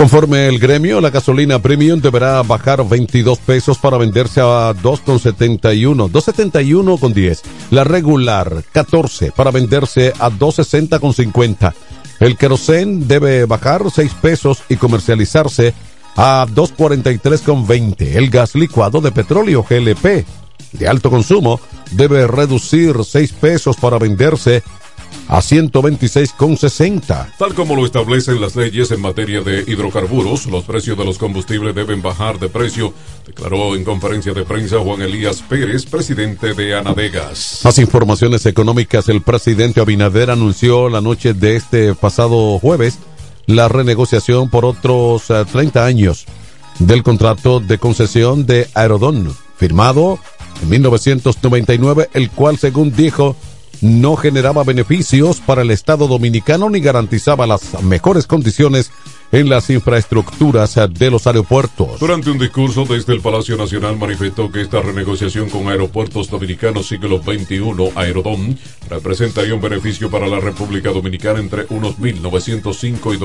Conforme 0.00 0.48
el 0.48 0.58
gremio, 0.58 0.98
la 1.02 1.10
gasolina 1.10 1.58
premium 1.58 2.00
deberá 2.00 2.42
bajar 2.42 2.82
22 2.88 3.38
pesos 3.40 3.76
para 3.76 3.98
venderse 3.98 4.40
a 4.40 4.72
2,71, 4.72 6.10
2,71 6.10 6.98
con 6.98 7.12
10. 7.12 7.42
La 7.70 7.84
regular 7.84 8.64
14 8.72 9.30
para 9.30 9.50
venderse 9.50 10.14
a 10.18 10.30
2,60 10.30 11.00
con 11.00 11.12
50. 11.12 11.74
El 12.18 12.38
kerosene 12.38 13.04
debe 13.04 13.44
bajar 13.44 13.90
6 13.90 14.10
pesos 14.22 14.62
y 14.70 14.76
comercializarse 14.76 15.74
a 16.16 16.46
2,43 16.48 17.42
con 17.42 17.66
20. 17.66 18.16
El 18.16 18.30
gas 18.30 18.54
licuado 18.54 19.02
de 19.02 19.12
petróleo 19.12 19.66
GLP 19.68 20.24
de 20.72 20.88
alto 20.88 21.10
consumo 21.10 21.60
debe 21.90 22.26
reducir 22.26 22.96
6 23.04 23.32
pesos 23.32 23.76
para 23.76 23.98
venderse 23.98 24.62
a 25.28 25.38
126,60. 25.38 27.34
Tal 27.38 27.54
como 27.54 27.76
lo 27.76 27.86
establecen 27.86 28.40
las 28.40 28.56
leyes 28.56 28.90
en 28.90 29.00
materia 29.00 29.40
de 29.42 29.60
hidrocarburos, 29.66 30.46
los 30.46 30.64
precios 30.64 30.98
de 30.98 31.04
los 31.04 31.18
combustibles 31.18 31.74
deben 31.74 32.02
bajar 32.02 32.38
de 32.38 32.48
precio, 32.48 32.92
declaró 33.26 33.76
en 33.76 33.84
conferencia 33.84 34.32
de 34.32 34.44
prensa 34.44 34.78
Juan 34.78 35.02
Elías 35.02 35.42
Pérez, 35.42 35.86
presidente 35.86 36.54
de 36.54 36.74
Anadegas. 36.74 37.60
Más 37.64 37.78
informaciones 37.78 38.44
económicas. 38.46 39.08
El 39.08 39.22
presidente 39.22 39.80
Abinader 39.80 40.30
anunció 40.30 40.88
la 40.88 41.00
noche 41.00 41.32
de 41.32 41.56
este 41.56 41.94
pasado 41.94 42.58
jueves 42.58 42.98
la 43.46 43.68
renegociación 43.68 44.48
por 44.48 44.64
otros 44.64 45.24
30 45.26 45.84
años 45.84 46.26
del 46.78 47.02
contrato 47.02 47.60
de 47.60 47.78
concesión 47.78 48.46
de 48.46 48.68
Aerodón, 48.74 49.34
firmado 49.56 50.18
en 50.62 50.68
1999, 50.70 52.10
el 52.14 52.30
cual, 52.30 52.58
según 52.58 52.94
dijo, 52.94 53.36
no 53.80 54.16
generaba 54.16 54.64
beneficios 54.64 55.40
para 55.40 55.62
el 55.62 55.70
Estado 55.70 56.06
dominicano 56.06 56.68
ni 56.70 56.80
garantizaba 56.80 57.46
las 57.46 57.82
mejores 57.82 58.26
condiciones 58.26 58.90
en 59.32 59.48
las 59.48 59.70
infraestructuras 59.70 60.78
de 60.90 61.10
los 61.10 61.26
aeropuertos. 61.26 62.00
Durante 62.00 62.30
un 62.30 62.38
discurso 62.38 62.84
desde 62.84 63.12
el 63.14 63.20
Palacio 63.20 63.56
Nacional 63.56 63.96
manifestó 63.96 64.50
que 64.50 64.60
esta 64.62 64.80
renegociación 64.80 65.48
con 65.48 65.68
aeropuertos 65.68 66.28
dominicanos 66.28 66.88
siglo 66.88 67.22
XXI, 67.22 67.92
Aerodón, 67.94 68.58
representaría 68.88 69.54
un 69.54 69.60
beneficio 69.60 70.10
para 70.10 70.26
la 70.26 70.40
República 70.40 70.90
Dominicana 70.90 71.38
entre 71.38 71.66
unos 71.70 71.96
1.905 71.98 73.14
y 73.14 73.18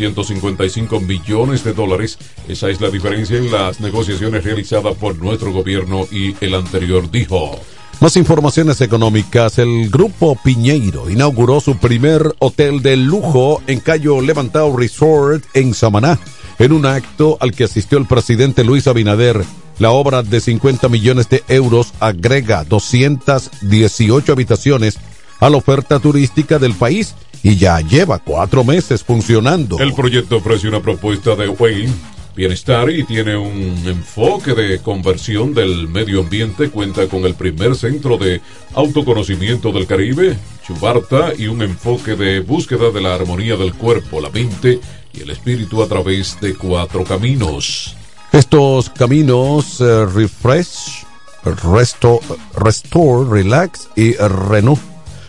2.155 0.00 1.00
millones 1.02 1.62
de 1.64 1.74
dólares. 1.74 2.18
Esa 2.48 2.70
es 2.70 2.80
la 2.80 2.88
diferencia 2.88 3.36
en 3.36 3.52
las 3.52 3.80
negociaciones 3.80 4.44
realizadas 4.44 4.94
por 4.96 5.18
nuestro 5.18 5.52
gobierno 5.52 6.06
y 6.10 6.34
el 6.40 6.54
anterior 6.54 7.10
dijo. 7.10 7.60
Más 8.00 8.16
informaciones 8.16 8.80
económicas. 8.80 9.58
El 9.58 9.90
grupo 9.90 10.38
Piñeiro 10.44 11.10
inauguró 11.10 11.60
su 11.60 11.78
primer 11.78 12.32
hotel 12.38 12.80
de 12.80 12.96
lujo 12.96 13.60
en 13.66 13.80
Cayo 13.80 14.20
Levantado 14.20 14.76
Resort 14.76 15.44
en 15.54 15.74
Samaná, 15.74 16.16
en 16.60 16.72
un 16.72 16.86
acto 16.86 17.36
al 17.40 17.50
que 17.50 17.64
asistió 17.64 17.98
el 17.98 18.06
presidente 18.06 18.62
Luis 18.62 18.86
Abinader. 18.86 19.44
La 19.80 19.90
obra 19.90 20.22
de 20.22 20.40
50 20.40 20.88
millones 20.88 21.28
de 21.28 21.42
euros 21.48 21.92
agrega 21.98 22.62
218 22.62 24.32
habitaciones 24.32 24.98
a 25.40 25.50
la 25.50 25.56
oferta 25.56 25.98
turística 25.98 26.60
del 26.60 26.74
país 26.74 27.16
y 27.42 27.56
ya 27.56 27.80
lleva 27.80 28.20
cuatro 28.20 28.62
meses 28.62 29.02
funcionando. 29.02 29.76
El 29.80 29.92
proyecto 29.92 30.36
ofrece 30.36 30.68
una 30.68 30.80
propuesta 30.80 31.34
de 31.34 31.48
Wayne 31.48 31.92
bienestar 32.38 32.88
y 32.88 33.02
tiene 33.02 33.36
un 33.36 33.82
enfoque 33.84 34.54
de 34.54 34.78
conversión 34.78 35.54
del 35.54 35.88
medio 35.88 36.20
ambiente. 36.20 36.70
Cuenta 36.70 37.08
con 37.08 37.24
el 37.24 37.34
primer 37.34 37.74
centro 37.74 38.16
de 38.16 38.40
autoconocimiento 38.74 39.72
del 39.72 39.88
Caribe, 39.88 40.38
Chubarta, 40.64 41.32
y 41.36 41.48
un 41.48 41.62
enfoque 41.62 42.14
de 42.14 42.38
búsqueda 42.38 42.92
de 42.92 43.00
la 43.00 43.16
armonía 43.16 43.56
del 43.56 43.74
cuerpo, 43.74 44.20
la 44.20 44.30
mente 44.30 44.78
y 45.12 45.22
el 45.22 45.30
espíritu 45.30 45.82
a 45.82 45.88
través 45.88 46.40
de 46.40 46.54
cuatro 46.54 47.02
caminos. 47.02 47.96
Estos 48.30 48.88
caminos 48.90 49.80
eh, 49.80 50.06
Refresh, 50.06 51.04
resto, 51.64 52.20
Restore, 52.54 53.28
Relax 53.28 53.88
y 53.96 54.12
Renew 54.12 54.78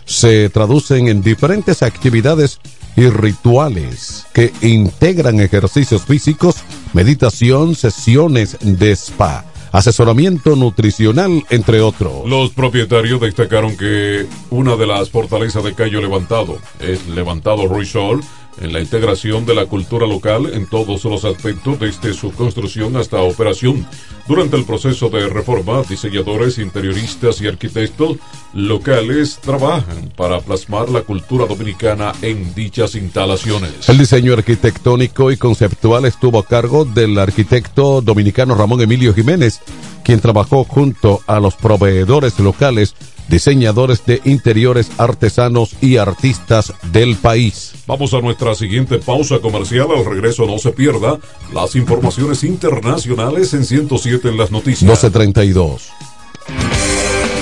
se 0.04 0.48
traducen 0.48 1.08
en 1.08 1.22
diferentes 1.22 1.82
actividades 1.82 2.60
y 2.96 3.08
rituales 3.08 4.26
que 4.32 4.52
integran 4.62 5.40
ejercicios 5.40 6.02
físicos, 6.02 6.56
meditación, 6.92 7.74
sesiones 7.74 8.56
de 8.60 8.92
spa, 8.92 9.44
asesoramiento 9.72 10.56
nutricional, 10.56 11.44
entre 11.50 11.80
otros. 11.80 12.28
Los 12.28 12.50
propietarios 12.50 13.20
destacaron 13.20 13.76
que 13.76 14.26
una 14.50 14.76
de 14.76 14.86
las 14.86 15.10
fortalezas 15.10 15.64
de 15.64 15.74
Cayo 15.74 16.00
Levantado 16.00 16.58
es 16.80 17.06
Levantado 17.08 17.66
Ruizol 17.66 18.22
en 18.60 18.72
la 18.72 18.80
integración 18.80 19.46
de 19.46 19.54
la 19.54 19.66
cultura 19.66 20.06
local 20.06 20.50
en 20.52 20.66
todos 20.66 21.04
los 21.04 21.24
aspectos 21.24 21.78
desde 21.78 22.12
su 22.14 22.32
construcción 22.32 22.96
hasta 22.96 23.20
operación. 23.22 23.86
Durante 24.30 24.56
el 24.56 24.64
proceso 24.64 25.08
de 25.08 25.28
reforma, 25.28 25.82
diseñadores, 25.82 26.58
interioristas 26.58 27.40
y 27.40 27.48
arquitectos 27.48 28.18
locales 28.54 29.40
trabajan 29.40 30.12
para 30.16 30.38
plasmar 30.38 30.88
la 30.88 31.02
cultura 31.02 31.46
dominicana 31.46 32.12
en 32.22 32.54
dichas 32.54 32.94
instalaciones. 32.94 33.88
El 33.88 33.98
diseño 33.98 34.34
arquitectónico 34.34 35.32
y 35.32 35.36
conceptual 35.36 36.04
estuvo 36.04 36.38
a 36.38 36.46
cargo 36.46 36.84
del 36.84 37.18
arquitecto 37.18 38.02
dominicano 38.02 38.54
Ramón 38.54 38.80
Emilio 38.80 39.12
Jiménez, 39.12 39.58
quien 40.04 40.20
trabajó 40.20 40.62
junto 40.62 41.22
a 41.26 41.40
los 41.40 41.56
proveedores 41.56 42.38
locales 42.38 42.94
diseñadores 43.30 44.04
de 44.04 44.20
interiores, 44.24 44.90
artesanos 44.98 45.76
y 45.80 45.96
artistas 45.96 46.74
del 46.92 47.16
país. 47.16 47.72
Vamos 47.86 48.12
a 48.12 48.20
nuestra 48.20 48.54
siguiente 48.54 48.98
pausa 48.98 49.38
comercial. 49.38 49.86
Al 49.96 50.04
regreso 50.04 50.46
no 50.46 50.58
se 50.58 50.72
pierda 50.72 51.18
las 51.54 51.76
informaciones 51.76 52.44
internacionales 52.44 53.54
en 53.54 53.64
107 53.64 54.19
en 54.28 54.36
las 54.36 54.50
noticias. 54.50 54.82
1232. 54.82 56.09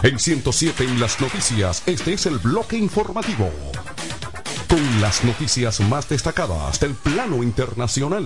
En 0.00 0.16
107 0.16 0.84
en 0.84 1.00
las 1.00 1.20
noticias, 1.20 1.82
este 1.86 2.12
es 2.12 2.26
el 2.26 2.38
bloque 2.38 2.76
informativo. 2.76 3.50
Con 4.68 5.00
las 5.00 5.24
noticias 5.24 5.80
más 5.80 6.08
destacadas 6.08 6.78
del 6.78 6.94
plano 6.94 7.42
internacional. 7.42 8.24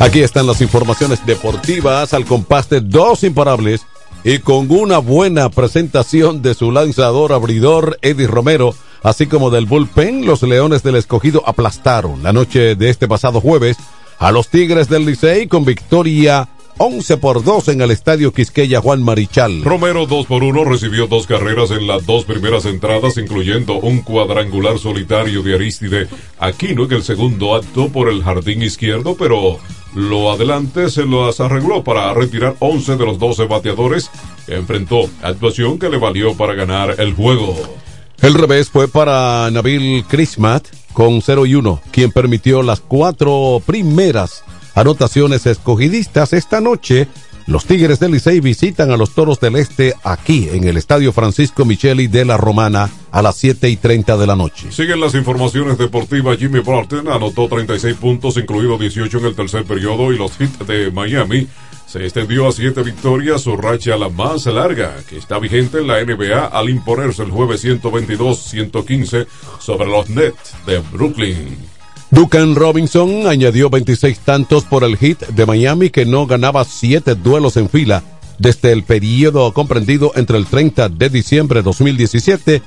Aquí 0.00 0.20
están 0.20 0.48
las 0.48 0.60
informaciones 0.62 1.24
deportivas 1.24 2.12
al 2.12 2.24
compás 2.24 2.68
de 2.68 2.80
dos 2.80 3.22
imparables 3.22 3.86
y 4.24 4.40
con 4.40 4.68
una 4.68 4.98
buena 4.98 5.48
presentación 5.48 6.42
de 6.42 6.54
su 6.54 6.72
lanzador 6.72 7.32
abridor 7.32 7.98
Eddie 8.02 8.26
Romero, 8.26 8.74
así 9.04 9.28
como 9.28 9.50
del 9.50 9.66
bullpen, 9.66 10.26
los 10.26 10.42
Leones 10.42 10.82
del 10.82 10.96
Escogido 10.96 11.44
aplastaron 11.46 12.24
la 12.24 12.32
noche 12.32 12.74
de 12.74 12.90
este 12.90 13.06
pasado 13.06 13.40
jueves 13.40 13.76
a 14.18 14.32
los 14.32 14.48
Tigres 14.48 14.88
del 14.88 15.06
Licey 15.06 15.46
con 15.46 15.64
victoria 15.64 16.48
11 16.80 17.16
por 17.16 17.42
2 17.42 17.68
en 17.68 17.80
el 17.80 17.90
estadio 17.90 18.32
Quisqueya 18.32 18.80
Juan 18.80 19.02
Marichal. 19.02 19.64
Romero 19.64 20.06
2 20.06 20.26
por 20.26 20.44
1 20.44 20.64
recibió 20.64 21.08
dos 21.08 21.26
carreras 21.26 21.72
en 21.72 21.88
las 21.88 22.06
dos 22.06 22.24
primeras 22.24 22.66
entradas, 22.66 23.16
incluyendo 23.16 23.74
un 23.74 24.00
cuadrangular 24.02 24.78
solitario 24.78 25.42
de 25.42 25.56
Aristide 25.56 26.08
Aquino 26.38 26.84
en 26.84 26.92
el 26.92 27.02
segundo 27.02 27.56
acto 27.56 27.88
por 27.88 28.08
el 28.08 28.22
jardín 28.22 28.62
izquierdo, 28.62 29.16
pero 29.16 29.58
lo 29.94 30.30
adelante 30.30 30.88
se 30.88 31.04
las 31.04 31.40
arregló 31.40 31.82
para 31.82 32.14
retirar 32.14 32.54
11 32.60 32.96
de 32.96 33.04
los 33.04 33.18
12 33.18 33.46
bateadores 33.46 34.10
enfrentó, 34.46 35.10
actuación 35.22 35.78
que 35.78 35.88
le 35.88 35.98
valió 35.98 36.36
para 36.36 36.54
ganar 36.54 36.94
el 36.98 37.12
juego. 37.12 37.56
El 38.22 38.34
revés 38.34 38.70
fue 38.70 38.88
para 38.88 39.50
Nabil 39.50 40.04
Krismat 40.08 40.66
con 40.92 41.22
0 41.22 41.46
y 41.46 41.54
1, 41.54 41.80
quien 41.90 42.12
permitió 42.12 42.62
las 42.62 42.80
cuatro 42.80 43.62
primeras 43.64 44.42
anotaciones 44.74 45.46
escogidistas 45.46 46.32
esta 46.32 46.60
noche. 46.60 47.08
Los 47.46 47.64
Tigres 47.64 47.98
del 47.98 48.12
Licey 48.12 48.40
visitan 48.40 48.90
a 48.90 48.98
los 48.98 49.14
Toros 49.14 49.40
del 49.40 49.56
Este 49.56 49.94
aquí 50.04 50.50
en 50.52 50.64
el 50.64 50.76
Estadio 50.76 51.12
Francisco 51.12 51.64
Micheli 51.64 52.06
de 52.06 52.26
la 52.26 52.36
Romana 52.36 52.90
a 53.10 53.22
las 53.22 53.36
7 53.36 53.70
y 53.70 53.76
30 53.76 54.18
de 54.18 54.26
la 54.26 54.36
noche. 54.36 54.70
Siguen 54.70 55.00
las 55.00 55.14
informaciones 55.14 55.78
deportivas. 55.78 56.36
Jimmy 56.36 56.60
Barton 56.60 57.08
anotó 57.08 57.48
36 57.48 57.96
puntos, 57.96 58.36
incluido 58.36 58.76
18 58.76 59.18
en 59.18 59.24
el 59.24 59.34
tercer 59.34 59.64
periodo, 59.64 60.12
y 60.12 60.18
los 60.18 60.36
Heat 60.36 60.66
de 60.66 60.90
Miami 60.90 61.48
se 61.88 62.04
extendió 62.04 62.46
a 62.46 62.52
siete 62.52 62.82
victorias, 62.82 63.42
su 63.42 63.56
racha 63.56 63.96
la 63.96 64.10
más 64.10 64.44
larga 64.46 64.96
que 65.08 65.16
está 65.16 65.38
vigente 65.38 65.78
en 65.78 65.86
la 65.86 66.04
NBA 66.04 66.46
al 66.46 66.68
imponerse 66.68 67.22
el 67.22 67.30
jueves 67.30 67.64
122-115 67.64 69.26
sobre 69.58 69.86
los 69.86 70.10
Nets 70.10 70.54
de 70.66 70.78
Brooklyn. 70.92 71.56
Duncan 72.10 72.54
Robinson 72.54 73.26
añadió 73.26 73.70
26 73.70 74.18
tantos 74.20 74.64
por 74.64 74.84
el 74.84 74.96
hit 74.96 75.20
de 75.28 75.46
Miami 75.46 75.88
que 75.88 76.04
no 76.04 76.26
ganaba 76.26 76.64
siete 76.64 77.14
duelos 77.14 77.56
en 77.56 77.70
fila 77.70 78.02
desde 78.38 78.72
el 78.72 78.82
periodo 78.82 79.52
comprendido 79.52 80.12
entre 80.14 80.38
el 80.38 80.46
30 80.46 80.90
de 80.90 81.08
diciembre 81.08 81.60
de 81.60 81.64
2017 81.64 82.62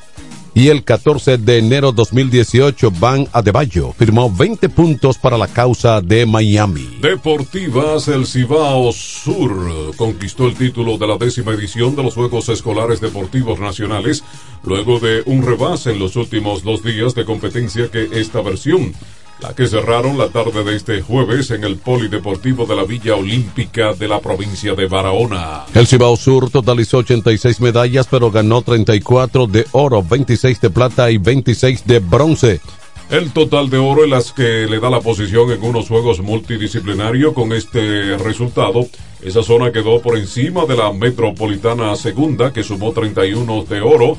y 0.61 0.69
el 0.69 0.83
14 0.83 1.39
de 1.39 1.57
enero 1.57 1.91
2018. 1.91 2.91
Van 2.99 3.27
Adebayo 3.33 3.93
firmó 3.93 4.31
20 4.31 4.69
puntos 4.69 5.17
para 5.17 5.35
la 5.35 5.47
causa 5.47 6.01
de 6.01 6.27
Miami. 6.27 6.99
Deportivas, 7.01 8.07
el 8.07 8.27
Cibao 8.27 8.91
Sur 8.91 9.95
conquistó 9.95 10.45
el 10.45 10.53
título 10.53 10.99
de 10.99 11.07
la 11.07 11.17
décima 11.17 11.53
edición 11.53 11.95
de 11.95 12.03
los 12.03 12.13
Juegos 12.13 12.47
Escolares 12.49 13.01
Deportivos 13.01 13.59
Nacionales 13.59 14.23
luego 14.63 14.99
de 14.99 15.23
un 15.25 15.43
rebase 15.43 15.93
en 15.93 15.99
los 15.99 16.15
últimos 16.15 16.61
dos 16.61 16.83
días 16.83 17.15
de 17.15 17.25
competencia 17.25 17.89
que 17.89 18.09
esta 18.11 18.41
versión 18.41 18.93
la 19.41 19.53
que 19.55 19.67
cerraron 19.67 20.17
la 20.17 20.29
tarde 20.29 20.63
de 20.63 20.75
este 20.75 21.01
jueves 21.01 21.49
en 21.51 21.63
el 21.63 21.77
Polideportivo 21.77 22.65
de 22.65 22.75
la 22.75 22.83
Villa 22.83 23.15
Olímpica 23.15 23.93
de 23.93 24.07
la 24.07 24.19
provincia 24.19 24.75
de 24.75 24.87
Barahona. 24.87 25.65
El 25.73 25.87
Cibao 25.87 26.15
Sur 26.15 26.51
totalizó 26.51 26.97
86 26.99 27.59
medallas, 27.59 28.07
pero 28.09 28.29
ganó 28.29 28.61
34 28.61 29.47
de 29.47 29.65
oro, 29.71 30.03
26 30.03 30.61
de 30.61 30.69
plata 30.69 31.09
y 31.09 31.17
26 31.17 31.87
de 31.87 31.99
bronce. 31.99 32.61
El 33.09 33.31
total 33.31 33.69
de 33.69 33.77
oro 33.77 34.03
en 34.03 34.11
las 34.11 34.31
que 34.31 34.67
le 34.69 34.79
da 34.79 34.89
la 34.89 35.01
posición 35.01 35.51
en 35.51 35.63
unos 35.63 35.87
juegos 35.87 36.21
multidisciplinarios 36.21 37.33
con 37.33 37.51
este 37.51 38.17
resultado. 38.17 38.85
Esa 39.21 39.43
zona 39.43 39.71
quedó 39.71 40.01
por 40.01 40.17
encima 40.17 40.65
de 40.65 40.77
la 40.77 40.93
Metropolitana 40.93 41.95
Segunda, 41.95 42.53
que 42.53 42.63
sumó 42.63 42.93
31 42.93 43.65
de 43.65 43.81
oro, 43.81 44.17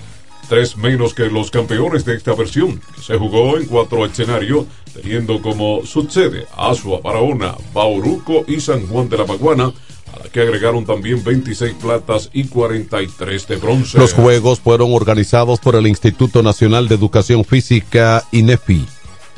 tres 0.48 0.76
menos 0.76 1.14
que 1.14 1.26
los 1.26 1.50
campeones 1.50 2.04
de 2.04 2.14
esta 2.14 2.34
versión. 2.34 2.80
Se 3.00 3.16
jugó 3.16 3.58
en 3.58 3.66
cuatro 3.66 4.04
escenarios, 4.04 4.66
teniendo 4.92 5.40
como 5.40 5.84
subsede 5.84 6.46
Asua, 6.56 7.00
Barahona, 7.00 7.54
Bauruco 7.72 8.44
y 8.46 8.60
San 8.60 8.86
Juan 8.86 9.08
de 9.08 9.18
la 9.18 9.26
Maguana, 9.26 9.72
a 10.12 10.18
la 10.22 10.28
que 10.30 10.40
agregaron 10.40 10.84
también 10.84 11.24
26 11.24 11.74
platas 11.74 12.30
y 12.32 12.44
43 12.44 13.48
de 13.48 13.56
bronce. 13.56 13.98
Los 13.98 14.12
juegos 14.12 14.60
fueron 14.60 14.92
organizados 14.92 15.58
por 15.60 15.76
el 15.76 15.86
Instituto 15.86 16.42
Nacional 16.42 16.88
de 16.88 16.94
Educación 16.94 17.44
Física, 17.44 18.24
INEFI. 18.32 18.86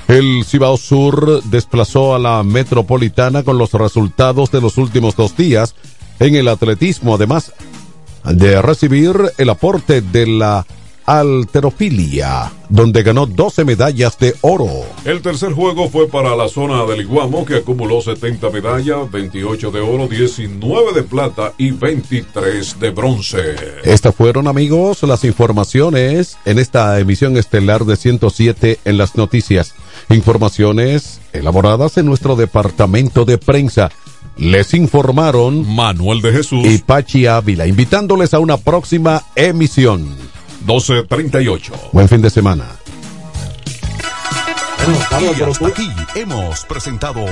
El 0.08 0.44
Cibao 0.44 0.76
Sur 0.76 1.42
desplazó 1.44 2.14
a 2.14 2.18
la 2.18 2.42
metropolitana 2.42 3.42
con 3.42 3.56
los 3.56 3.72
resultados 3.72 4.50
de 4.50 4.60
los 4.60 4.76
últimos 4.76 5.16
dos 5.16 5.36
días 5.36 5.74
en 6.18 6.34
el 6.34 6.48
atletismo, 6.48 7.14
además 7.14 7.52
de 8.24 8.60
recibir 8.60 9.16
el 9.38 9.50
aporte 9.50 10.00
de 10.00 10.26
la 10.26 10.66
alterofilia, 11.06 12.52
donde 12.68 13.02
ganó 13.02 13.26
12 13.26 13.64
medallas 13.64 14.18
de 14.18 14.34
oro. 14.40 14.68
El 15.04 15.22
tercer 15.22 15.52
juego 15.52 15.88
fue 15.88 16.08
para 16.08 16.34
la 16.34 16.48
zona 16.48 16.84
del 16.84 17.02
Iguamo, 17.02 17.44
que 17.44 17.56
acumuló 17.56 18.00
70 18.00 18.50
medallas, 18.50 19.10
28 19.10 19.70
de 19.70 19.80
oro, 19.80 20.08
19 20.08 20.92
de 20.92 21.02
plata 21.02 21.52
y 21.58 21.70
23 21.70 22.80
de 22.80 22.90
bronce. 22.90 23.56
Estas 23.84 24.14
fueron, 24.14 24.48
amigos, 24.48 25.02
las 25.02 25.24
informaciones 25.24 26.36
en 26.44 26.58
esta 26.58 26.98
emisión 26.98 27.36
estelar 27.36 27.84
de 27.84 27.96
107 27.96 28.80
en 28.84 28.98
las 28.98 29.16
noticias. 29.16 29.74
Informaciones 30.10 31.20
elaboradas 31.32 31.98
en 31.98 32.06
nuestro 32.06 32.36
departamento 32.36 33.24
de 33.24 33.38
prensa. 33.38 33.90
Les 34.36 34.74
informaron 34.74 35.66
Manuel 35.74 36.20
de 36.20 36.32
Jesús 36.32 36.66
y 36.66 36.78
Pachi 36.78 37.26
Ávila, 37.26 37.66
invitándoles 37.66 38.34
a 38.34 38.40
una 38.40 38.56
próxima 38.56 39.22
emisión. 39.36 40.08
1238. 40.66 41.72
Buen 41.92 42.08
fin 42.08 42.22
de 42.22 42.30
semana. 42.30 42.64
Y 45.20 45.42
hasta 45.42 45.66
aquí 45.66 45.88
hemos 46.14 46.64
presentado 46.64 47.24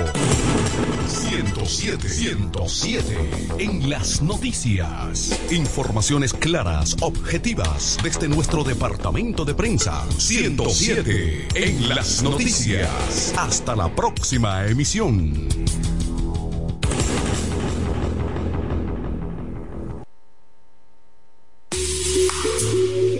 107, 1.06 2.08
107 2.08 3.16
en 3.58 3.90
las 3.90 4.22
noticias. 4.22 5.38
Informaciones 5.50 6.32
claras, 6.32 6.96
objetivas 7.00 7.98
desde 8.02 8.28
nuestro 8.28 8.64
departamento 8.64 9.44
de 9.44 9.54
prensa. 9.54 10.02
107 10.16 11.48
en 11.54 11.88
las 11.88 12.22
noticias. 12.22 13.34
Hasta 13.36 13.76
la 13.76 13.94
próxima 13.94 14.66
emisión. 14.66 15.48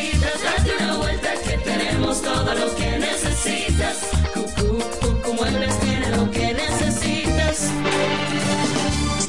Necesitas. 3.91 4.20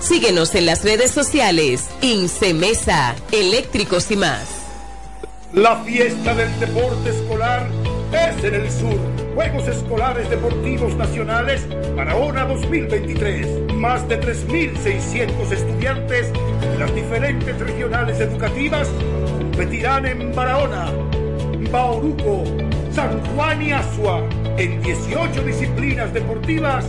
Síguenos 0.00 0.54
en 0.54 0.66
las 0.66 0.84
redes 0.84 1.10
sociales. 1.10 1.88
Incemesa, 2.00 3.16
eléctricos 3.32 4.10
y 4.10 4.16
más. 4.16 4.46
La 5.52 5.76
fiesta 5.84 6.34
del 6.34 6.60
deporte 6.60 7.10
escolar 7.10 7.68
es 8.12 8.44
en 8.44 8.54
el 8.54 8.70
sur. 8.70 8.98
Juegos 9.34 9.68
Escolares 9.68 10.30
Deportivos 10.30 10.94
Nacionales 10.96 11.66
Barahona 11.94 12.44
2023. 12.44 13.72
Más 13.74 14.06
de 14.08 14.20
3.600 14.20 15.52
estudiantes 15.52 16.32
de 16.32 16.78
las 16.78 16.94
diferentes 16.94 17.58
regionales 17.58 18.20
educativas 18.20 18.88
competirán 19.38 20.06
en 20.06 20.34
Barahona, 20.34 20.92
Bauruco, 21.70 22.44
San 22.92 23.20
Juan 23.34 23.62
y 23.62 23.72
Asua 23.72 24.22
en 24.58 24.82
18 24.82 25.42
disciplinas 25.42 26.12
deportivas 26.12 26.86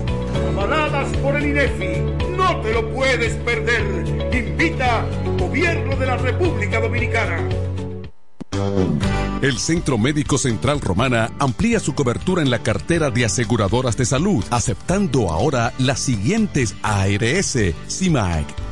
avaladas 0.51 1.07
por 1.17 1.35
el 1.35 1.47
INEFI. 1.47 2.26
No 2.47 2.61
te 2.61 2.71
lo 2.71 2.93
puedes 2.93 3.35
perder. 3.43 3.83
Invita 4.33 5.05
Gobierno 5.37 5.97
de 5.97 6.05
la 6.05 6.15
República 6.15 6.79
Dominicana. 6.79 7.45
El 9.41 9.59
Centro 9.59 9.97
Médico 9.97 10.37
Central 10.37 10.79
Romana 10.79 11.29
amplía 11.39 11.81
su 11.81 11.93
cobertura 11.93 12.41
en 12.41 12.49
la 12.49 12.59
cartera 12.59 13.11
de 13.11 13.25
aseguradoras 13.25 13.97
de 13.97 14.05
salud, 14.05 14.45
aceptando 14.49 15.29
ahora 15.29 15.73
las 15.77 15.99
siguientes 15.99 16.73
ARS, 16.83 17.57
CIMAC, 17.89 18.45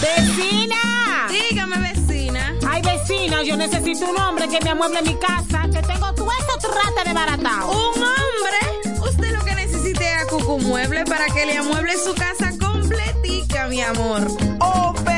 ¡Vecina! 0.00 1.28
Dígame, 1.28 1.92
vecina. 1.92 2.54
Ay, 2.66 2.80
vecina, 2.82 3.42
yo 3.42 3.56
necesito 3.56 4.06
un 4.08 4.16
hombre 4.18 4.48
que 4.48 4.60
me 4.60 4.70
amueble 4.70 5.02
mi 5.02 5.14
casa, 5.16 5.68
que 5.72 5.82
tengo 5.82 6.12
todo 6.14 6.30
eso 6.30 6.58
trate 6.58 7.08
de 7.08 7.14
baratado. 7.14 7.70
¿Un 7.70 8.02
hombre? 8.02 8.58
Usted 9.00 9.32
lo 9.36 9.44
que 9.44 9.54
necesita 9.54 10.04
es 10.04 10.22
a 10.22 10.26
Cucu 10.28 10.58
Mueble 10.60 11.04
para 11.04 11.26
que 11.26 11.46
le 11.46 11.56
amueble 11.58 11.94
su 11.96 12.14
casa 12.14 12.52
completica, 12.58 13.66
mi 13.68 13.80
amor. 13.80 14.26
Oh, 14.60 14.94
pero 15.04 15.17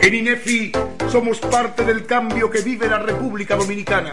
En 0.00 0.14
INEFI 0.14 0.70
somos 1.10 1.40
parte 1.40 1.84
del 1.84 2.06
cambio 2.06 2.48
que 2.48 2.60
vive 2.60 2.86
la 2.86 3.00
República 3.00 3.56
Dominicana, 3.56 4.12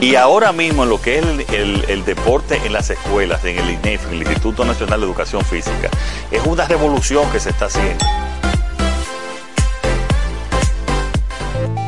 Y 0.00 0.14
ahora 0.14 0.52
mismo 0.52 0.84
en 0.84 0.90
lo 0.90 1.00
que 1.00 1.18
es 1.18 1.24
el, 1.26 1.40
el- 1.52 1.84
el 1.88 2.04
deporte 2.04 2.60
en 2.64 2.72
las 2.72 2.88
escuelas, 2.90 3.44
en 3.44 3.58
el 3.58 3.70
INEF, 3.70 4.06
en 4.06 4.12
el 4.14 4.22
Instituto 4.22 4.64
Nacional 4.64 5.00
de 5.00 5.06
Educación 5.06 5.44
Física, 5.44 5.90
es 6.30 6.42
una 6.46 6.66
revolución 6.66 7.28
que 7.32 7.40
se 7.40 7.50
está 7.50 7.66
haciendo. 7.66 8.04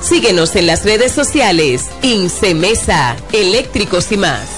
Síguenos 0.00 0.56
en 0.56 0.66
las 0.66 0.84
redes 0.84 1.12
sociales. 1.12 1.84
Incemesa, 2.02 3.16
eléctricos 3.32 4.10
y 4.12 4.16
más. 4.16 4.48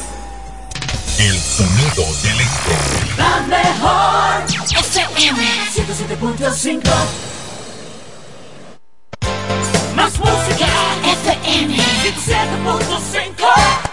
El 1.19 1.37
sonido 1.39 2.05
del 2.23 2.41
este. 2.41 2.73
La 3.19 3.41
mejor 3.49 4.45
FM 4.49 5.43
107.5 5.75 6.81
Más 9.95 10.19
música 10.19 10.69
FM 11.05 11.77
107.5 11.77 13.92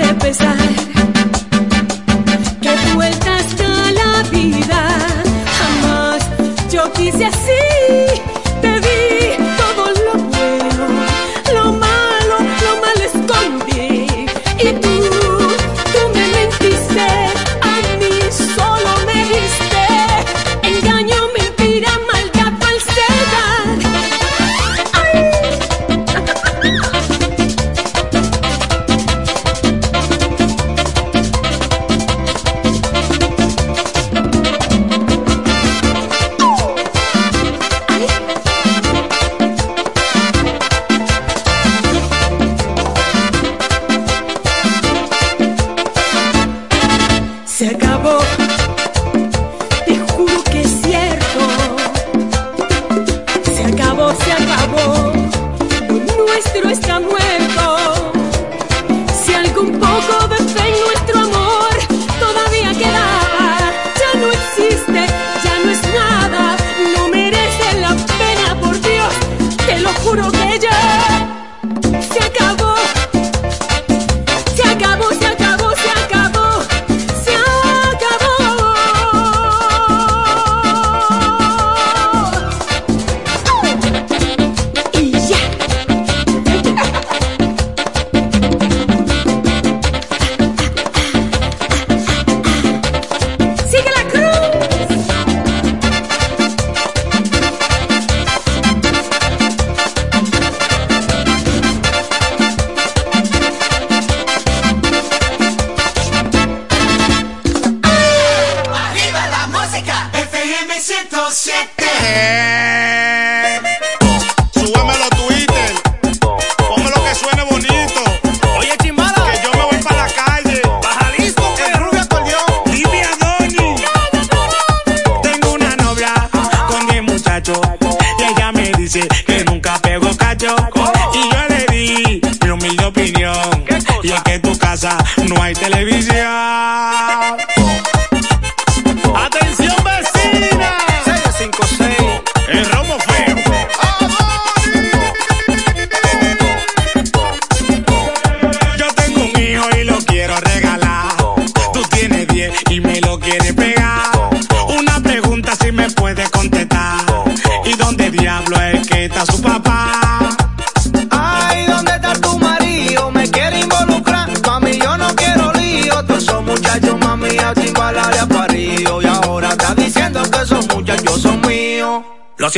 de 0.00 0.14
pesar. 0.14 0.89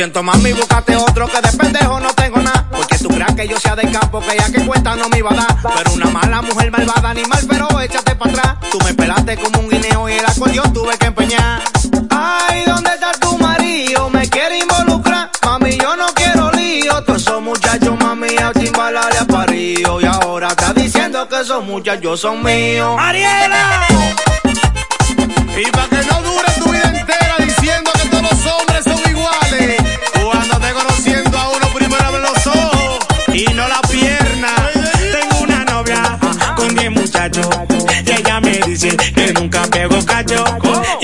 Siento, 0.03 0.21
mami, 0.21 0.51
búscate 0.51 0.97
otro 0.97 1.27
que 1.27 1.39
de 1.39 1.57
pendejo 1.57 1.97
no 1.97 2.13
tengo 2.13 2.37
nada. 2.39 2.67
Porque 2.69 2.97
tú 2.97 3.07
creas 3.07 3.33
que 3.35 3.47
yo 3.47 3.57
sea 3.57 3.73
de 3.73 3.89
campo, 3.89 4.19
que 4.19 4.35
ya 4.37 4.51
que 4.51 4.65
cuenta 4.65 4.97
no 4.97 5.07
me 5.07 5.19
iba 5.19 5.31
a 5.31 5.35
dar. 5.35 5.57
Pero 5.77 5.93
una 5.93 6.07
mala 6.07 6.41
mujer 6.41 6.71
malvada, 6.71 7.11
animal, 7.11 7.39
pero 7.47 7.79
échate 7.79 8.13
para 8.15 8.31
atrás. 8.31 8.57
Tú 8.69 8.79
me 8.83 8.93
pelaste 8.93 9.37
como 9.37 9.59
un 9.61 9.69
guineo 9.69 10.09
y 10.09 10.13
el 10.13 10.25
acordeón 10.25 10.73
tuve 10.73 10.97
que 10.97 11.05
empeñar. 11.05 11.61
Ay, 12.09 12.63
¿dónde 12.65 12.89
está 12.89 13.13
tu 13.13 13.37
marido? 13.37 14.09
Me 14.09 14.29
quiere 14.29 14.59
involucrar. 14.59 15.29
Mami, 15.45 15.77
yo 15.77 15.95
no 15.95 16.07
quiero 16.07 16.51
lío. 16.51 17.01
Todos 17.03 17.21
esos 17.21 17.41
muchachos, 17.41 17.97
mami, 17.97 18.35
a 18.35 18.51
chimbalar 18.59 19.15
a 19.17 19.25
parío. 19.25 20.01
Y 20.01 20.05
ahora 20.05 20.49
está 20.49 20.73
diciendo 20.73 21.25
que 21.29 21.39
esos 21.39 21.63
muchachos 21.63 22.19
son 22.19 22.43
míos. 22.43 22.93
¡Ariela! 22.99 24.32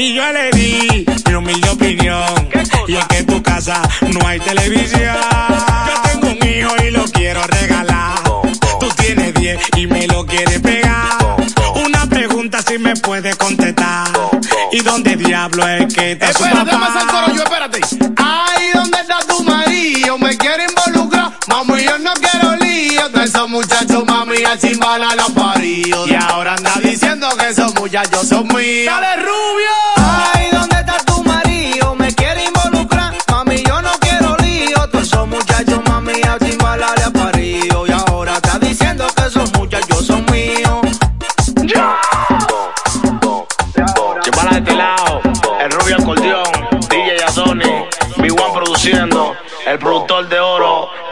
Y 0.01 0.13
yo 0.13 0.31
le 0.31 0.49
di 0.51 1.05
mi 1.27 1.33
humilde 1.33 1.69
opinión. 1.69 2.49
Y 2.87 2.95
es 2.95 3.05
que 3.07 3.17
en 3.17 3.25
tu 3.25 3.43
casa 3.43 3.81
no 4.13 4.25
hay 4.25 4.39
televisión. 4.39 5.13
Yo 5.87 6.01
tengo 6.09 6.27
un 6.27 6.47
hijo 6.47 6.73
y 6.85 6.91
lo 6.91 7.03
quiero 7.05 7.41
regalar. 7.43 8.17
Tú 8.79 8.87
tienes 8.95 9.33
10 9.33 9.59
y 9.75 9.87
me 9.87 10.07
lo 10.07 10.25
quieres 10.25 10.59
pegar. 10.61 11.17
Una 11.85 12.05
pregunta 12.05 12.61
si 12.61 12.77
me 12.77 12.95
puedes 12.95 13.35
contestar. 13.35 14.07
¿Y 14.71 14.79
dónde 14.79 15.17
diablo 15.17 15.67
es 15.67 15.93
que 15.93 16.13
está 16.13 16.31
su 16.31 16.45
Espérate, 16.45 16.71
papá? 16.71 16.77
más 16.77 17.03
al 17.03 17.07
coro 17.09 17.35
yo, 17.35 17.43
espérate. 17.43 17.81
Ay, 18.15 18.69
¿dónde 18.73 18.99
está 19.01 19.17
tu 19.27 19.43
marido? 19.43 20.17
Me 20.17 20.37
quiere 20.37 20.65
involucrar. 20.65 21.33
Mami, 21.47 21.83
yo 21.83 21.99
no 21.99 22.13
quiero 22.13 22.55
lío. 22.55 23.09
De 23.09 23.25
esos 23.25 23.49
muchachos, 23.49 24.05
mami, 24.05 24.45
a 24.45 24.57
chimbalar 24.57 25.19
a 25.19 25.25
parío. 25.25 26.07
Y 26.07 26.15
ahora 26.15 26.55
anda 26.55 26.71
diciendo 26.81 27.27
que 27.37 27.49
esos 27.49 27.75
muchachos 27.75 28.29
son 28.29 28.47
míos. 28.47 28.85
¡Dale, 28.85 29.15
rubio! 29.17 29.78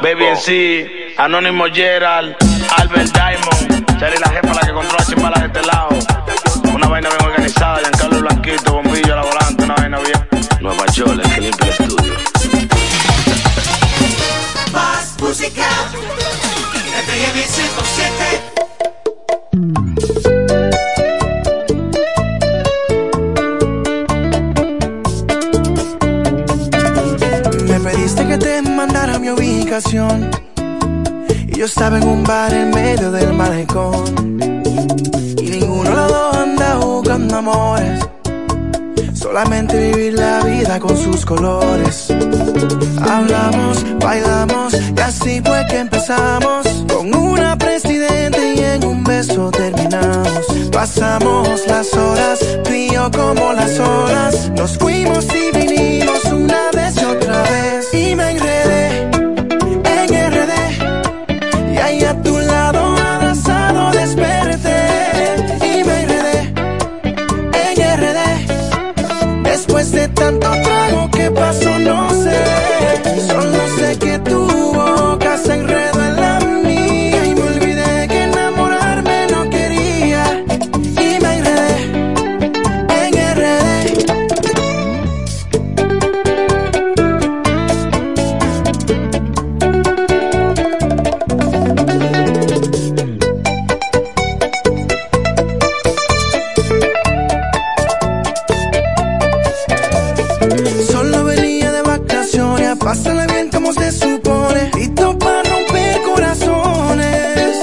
Baby 0.02 0.26
NC, 0.26 1.18
Anónimo 1.18 1.66
Gerald, 1.74 2.36
Albert 2.78 3.12
Diamond, 3.14 4.00
Charlie 4.00 4.20
la 4.20 4.30
jefa 4.30 4.54
la 4.54 4.62
que 4.62 4.72
controla 4.72 5.06
Chimbala 5.06 5.40
de 5.40 5.48
este 5.48 5.62
lado. 5.64 5.90
Una 6.74 6.88
vaina 6.88 7.10
bien 7.10 7.26
organizada, 7.26 7.80
Giancarlo 7.80 8.20
Blanquito, 8.22 8.74
bombillo 8.74 9.14
a 9.14 9.16
la 9.16 9.22
volante, 9.24 9.64
una 9.64 9.76
vaina 9.76 10.00
bien. 10.00 10.28
Nueva 10.62 10.86
York, 10.94 11.20
el 11.24 11.34
que 11.34 11.42
limpia 11.42 11.66
el 11.66 11.72
estudio. 11.72 12.14
Más 14.72 15.16
música, 15.20 15.68
FM 17.00 17.44
107. 17.44 18.37
Y 29.70 31.58
yo 31.58 31.66
estaba 31.66 31.98
en 31.98 32.08
un 32.08 32.24
bar 32.24 32.54
en 32.54 32.70
medio 32.70 33.12
del 33.12 33.34
malecón. 33.34 34.40
Y 35.42 35.50
ninguno 35.50 35.90
de 35.90 35.96
los 35.96 36.08
dos 36.10 36.38
anda 36.38 36.76
buscando 36.78 37.36
amores. 37.36 38.00
Solamente 39.14 39.92
vivir 39.92 40.14
la 40.14 40.40
vida 40.46 40.80
con 40.80 40.96
sus 40.96 41.26
colores. 41.26 42.08
Hablamos, 43.02 43.84
bailamos 44.00 44.74
y 44.74 45.02
así 45.02 45.42
fue 45.44 45.66
que 45.70 45.80
empezamos. 45.80 46.66
Con 46.88 47.14
una 47.14 47.58
presidente 47.58 48.56
y 48.56 48.60
en 48.60 48.86
un 48.86 49.04
beso 49.04 49.52
terminamos. 49.52 50.46
Pasamos 50.72 51.68
las 51.68 51.94
horas, 51.94 52.40
yo 52.94 53.12
como 53.12 53.52
las 53.52 53.78
horas. 53.80 54.50
Nos 54.56 54.78
fuimos 54.78 55.28
y 55.36 55.58
vinimos 55.58 56.07
Pásala 102.88 103.28
bien 103.28 103.50
como 103.50 103.74
se 103.74 103.92
supone. 103.92 104.72
Listo 104.74 105.20
para 105.20 105.44
romper 105.44 106.02
corazones. 106.04 107.58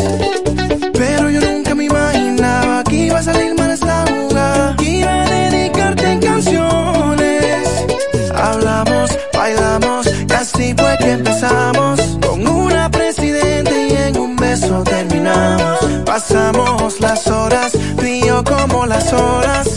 Pero 0.92 1.30
yo 1.30 1.40
nunca 1.40 1.74
me 1.74 1.84
imaginaba 1.84 2.84
que 2.84 2.96
iba 3.06 3.20
a 3.20 3.22
salir 3.22 3.54
mal 3.54 3.70
esta 3.70 4.04
jugada. 4.06 4.76
Que 4.76 4.90
iba 4.98 5.22
a 5.22 5.30
dedicarte 5.30 6.12
en 6.12 6.20
canciones. 6.20 7.68
Hablamos, 8.34 9.18
bailamos, 9.32 10.10
casi 10.28 10.74
fue 10.74 10.94
que 10.98 11.12
empezamos. 11.12 12.00
Con 12.20 12.46
una 12.46 12.90
presidente 12.90 13.88
y 13.88 13.92
en 13.92 14.18
un 14.18 14.36
beso 14.36 14.84
terminamos. 14.84 15.78
Pasamos 16.04 17.00
las 17.00 17.26
horas, 17.28 17.72
tú 17.72 18.44
como 18.44 18.84
las 18.84 19.10
horas. 19.14 19.73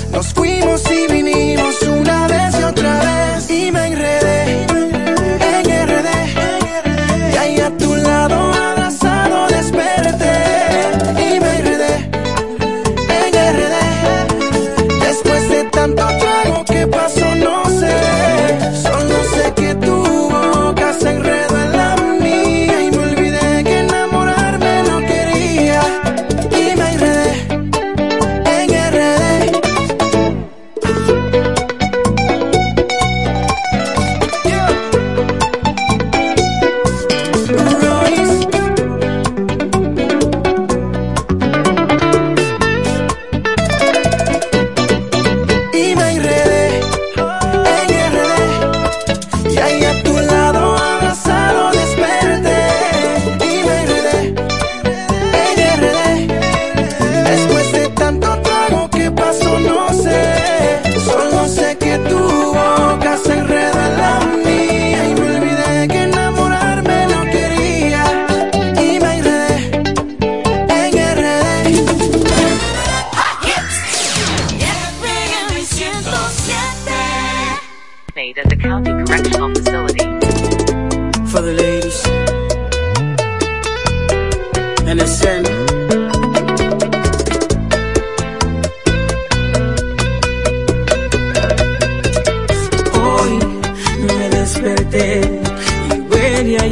Y 94.80 96.00
huele 96.10 96.58
a 96.58 96.68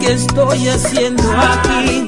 ¿Qué 0.00 0.12
estoy 0.12 0.68
haciendo 0.68 1.22
aquí? 1.32 2.06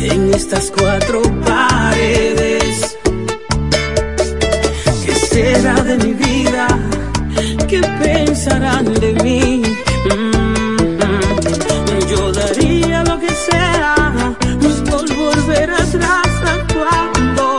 En 0.00 0.34
estas 0.34 0.70
cuatro 0.70 1.22
paredes. 1.44 2.96
¿Qué 5.04 5.14
será 5.14 5.74
de 5.82 5.96
mi 5.98 6.12
vida? 6.14 6.68
¿Qué 7.68 7.80
pensarán 8.02 8.92
de 8.94 9.12
mí? 9.22 9.62
Mm, 10.10 10.76
yo 12.10 12.32
daría 12.32 13.04
lo 13.04 13.18
que 13.20 13.32
sea. 13.34 13.94
Pues 14.60 14.82
no 14.82 14.96
volver 15.16 15.70
atrás. 15.70 16.28
Tanto 16.44 16.74
cuando 16.74 17.58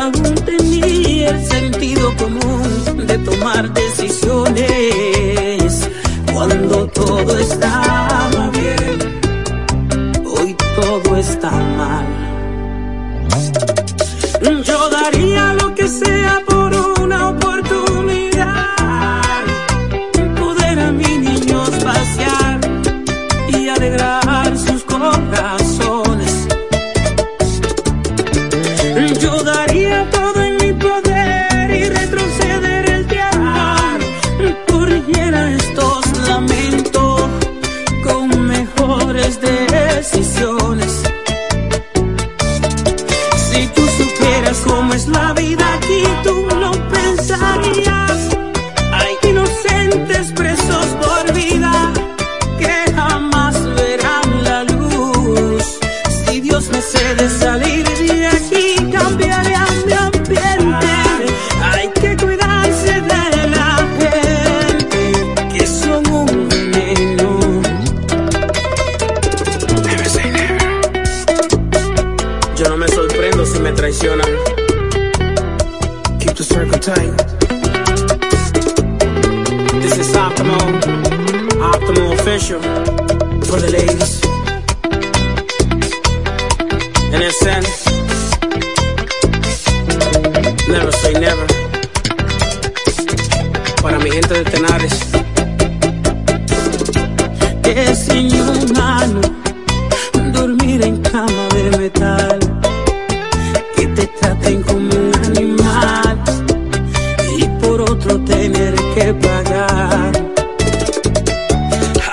aún 0.00 0.34
tenía 0.44 1.38
sentido 1.44 2.14
común 2.16 2.71
tomar 3.42 3.72
decisiones 3.72 4.70
cuando 6.32 6.86
todo 6.88 7.36
está 7.38 8.11
que 97.74 97.94
sin 97.94 98.30
humano 98.32 99.20
dormir 100.32 100.84
en 100.84 100.98
cama 101.00 101.44
de 101.54 101.78
metal, 101.78 102.38
que 103.74 103.86
te 103.86 104.06
traten 104.20 104.62
como 104.62 104.88
un 104.88 105.12
animal 105.24 106.18
y 107.38 107.44
por 107.62 107.80
otro 107.80 108.20
tener 108.24 108.74
que 108.94 109.14
pagar. 109.14 110.12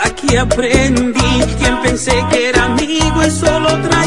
Aquí 0.06 0.38
aprendí 0.38 1.32
quien 1.60 1.82
pensé 1.82 2.14
que 2.30 2.50
era 2.50 2.66
amigo 2.66 3.22
y 3.28 3.32
solo 3.32 3.70
trae 3.82 3.99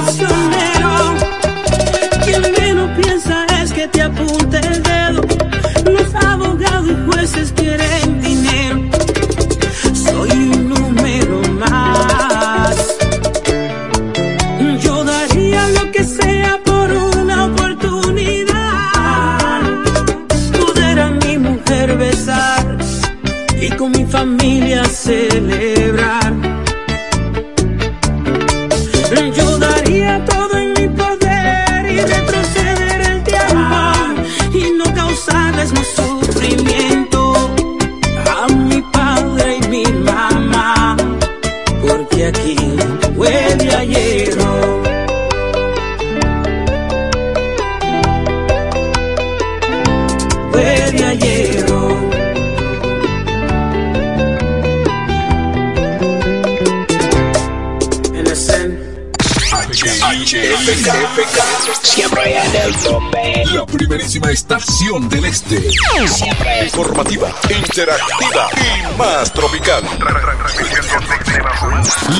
primerísima 64.22 64.30
estación 64.30 65.08
del 65.08 65.24
este. 65.24 65.60
Siempre 66.08 66.64
informativa, 66.64 67.30
interactiva 67.50 68.48
y 68.56 68.98
más 68.98 69.32
tropical. 69.32 69.82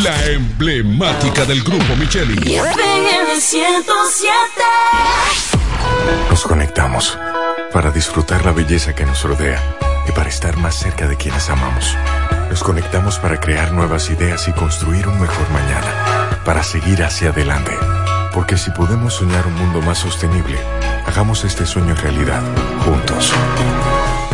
La 0.03 0.24
emblemática 0.26 1.44
del 1.44 1.62
grupo 1.62 1.96
Micheli. 1.96 2.57
FM 2.57 3.40
107. 3.40 4.32
Nos 6.30 6.42
conectamos 6.42 7.18
para 7.72 7.90
disfrutar 7.90 8.44
la 8.44 8.53
belleza 8.53 8.94
que 8.94 9.07
nos 9.07 9.22
rodea 9.22 9.61
y 10.09 10.12
para 10.12 10.28
estar 10.28 10.57
más 10.57 10.74
cerca 10.74 11.07
de 11.07 11.16
quienes 11.16 11.48
amamos. 11.50 11.96
Nos 12.50 12.62
conectamos 12.62 13.18
para 13.18 13.40
crear 13.40 13.72
nuevas 13.72 14.11
ideas 14.11 14.46
y 14.48 14.53
construir 14.53 15.09
un 15.09 15.18
mejor 15.20 15.48
mañana, 15.50 16.40
para 16.44 16.62
seguir 16.62 17.03
hacia 17.03 17.30
adelante. 17.30 17.72
Porque 18.34 18.57
si 18.57 18.70
podemos 18.70 19.14
soñar 19.14 19.46
un 19.46 19.55
mundo 19.55 19.80
más 19.82 19.98
sostenible, 19.98 20.59
hagamos 21.12 21.44
este 21.44 21.66
sueño 21.66 21.94
realidad, 21.94 22.42
juntos. 22.86 23.30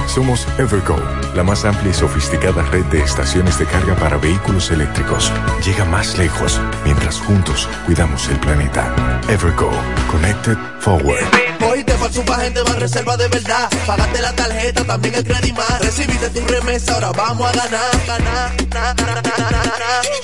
Somos 0.06 0.46
Evergo, 0.58 0.96
la 1.34 1.42
más 1.42 1.64
amplia 1.64 1.90
y 1.90 1.94
sofisticada 1.94 2.62
red 2.62 2.84
de 2.84 3.02
estaciones 3.02 3.58
de 3.58 3.66
carga 3.66 3.96
para 3.96 4.16
vehículos 4.16 4.70
eléctricos. 4.70 5.32
Llega 5.66 5.84
más 5.84 6.16
lejos 6.16 6.60
mientras 6.84 7.18
juntos 7.18 7.68
cuidamos 7.84 8.28
el 8.28 8.38
planeta. 8.38 8.94
Evergo, 9.28 9.72
Connected 10.08 10.56
Forward. 10.78 11.26
Hoy 11.68 11.82
te 11.82 11.94
falta 11.94 12.20
un 12.20 12.26
gente 12.26 12.62
más 12.62 12.78
reserva 12.78 13.16
de 13.16 13.26
verdad. 13.26 13.68
Pagaste 13.84 14.22
la 14.22 14.32
tarjeta, 14.34 14.84
también 14.84 15.14
el 15.16 15.24
crédito 15.24 15.54
más. 15.56 15.80
Recibiste 15.80 16.30
tu 16.30 16.46
remesa, 16.46 16.94
ahora 16.94 17.10
vamos 17.10 17.50
a 17.50 17.52
ganar, 17.56 18.06
ganar. 18.06 18.52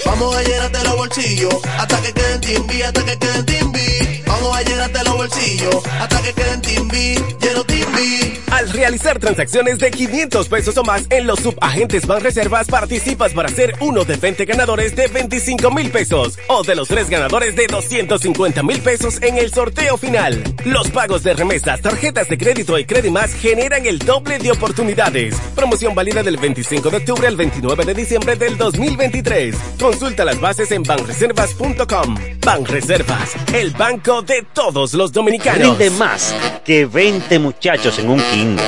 Vamos 0.07 0.37
a 0.37 0.43
llenarte 0.43 0.85
los 0.85 0.97
bolsillos 0.97 1.55
hasta 1.79 2.01
que 2.01 2.13
queden 2.13 2.41
timbi, 2.41 2.83
hasta 2.83 3.05
que 3.05 3.19
queden 3.19 3.45
timbi. 3.45 4.14
Vamos 4.27 4.57
a 4.57 4.63
llenarte 4.63 5.05
los 5.05 5.17
bolsillos 5.17 5.77
hasta 6.01 6.23
que 6.23 6.33
queden 6.33 6.61
timbi, 6.61 7.15
lleno 7.41 7.65
timbi. 7.65 8.41
Al 8.51 8.71
realizar 8.71 9.19
transacciones 9.19 9.79
de 9.79 9.91
500 9.91 10.49
pesos 10.49 10.77
o 10.77 10.85
más 10.85 11.07
en 11.11 11.27
los 11.27 11.41
subagentes 11.41 12.07
Banreservas, 12.07 12.69
participas 12.69 13.33
para 13.33 13.49
ser 13.49 13.75
uno 13.81 14.05
de 14.05 14.17
20 14.17 14.45
ganadores 14.45 14.95
de 14.95 15.09
25 15.09 15.71
mil 15.73 15.91
pesos 15.91 16.39
o 16.49 16.63
de 16.63 16.77
los 16.77 16.87
tres 16.87 17.11
ganadores 17.11 17.57
de 17.57 17.67
250 17.67 18.63
mil 18.63 18.81
pesos 18.81 19.21
en 19.23 19.39
el 19.39 19.53
sorteo 19.53 19.97
final. 19.97 20.43
Los 20.65 20.89
pagos 20.91 21.25
de 21.25 21.35
remesas, 21.35 21.81
tarjetas 21.81 22.29
de 22.29 22.39
crédito 22.39 22.79
y 22.79 22.85
Credimas 22.85 23.33
generan 23.35 23.87
el 23.87 23.99
doble 23.99 24.39
de 24.39 24.53
oportunidades. 24.53 25.35
Promoción 25.57 25.95
válida 25.95 26.23
del 26.23 26.37
25 26.37 26.91
de 26.91 26.97
octubre 26.99 27.27
al 27.27 27.37
29 27.37 27.85
de 27.85 27.95
diciembre 27.95 28.37
del 28.37 28.57
2023. 28.57 29.57
Consulta 29.81 30.25
las 30.25 30.41
bases 30.41 30.71
en 30.71 30.85
banreservas.com. 30.85 32.17
Banreservas, 32.45 33.33
el 33.53 33.71
banco 33.73 34.23
de 34.27 34.43
todos 34.53 34.95
los 34.95 35.13
dominicanos. 35.13 35.79
Rinde 35.79 35.91
más 35.91 36.35
que 36.65 36.87
20 36.87 37.39
muchachos 37.39 37.99
en 37.99 38.11
un 38.11 38.21
kinder. 38.33 38.65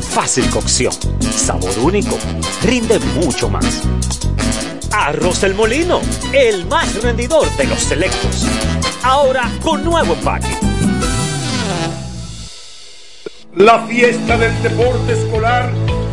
Fácil 0.00 0.48
cocción, 0.50 0.92
sabor 1.20 1.78
único, 1.78 2.18
rinde 2.62 2.98
mucho 2.98 3.48
más. 3.48 3.82
Arroz 4.90 5.42
El 5.42 5.54
Molino, 5.54 6.00
el 6.32 6.66
más 6.66 7.02
rendidor 7.02 7.50
de 7.56 7.64
los 7.64 7.80
selectos. 7.80 8.46
Ahora 9.02 9.50
con 9.62 9.84
nuevo 9.84 10.14
empaque. 10.14 10.56
La 13.54 13.86
fiesta 13.86 14.38
del 14.38 14.62
deporte 14.62 15.12
escolar 15.12 15.72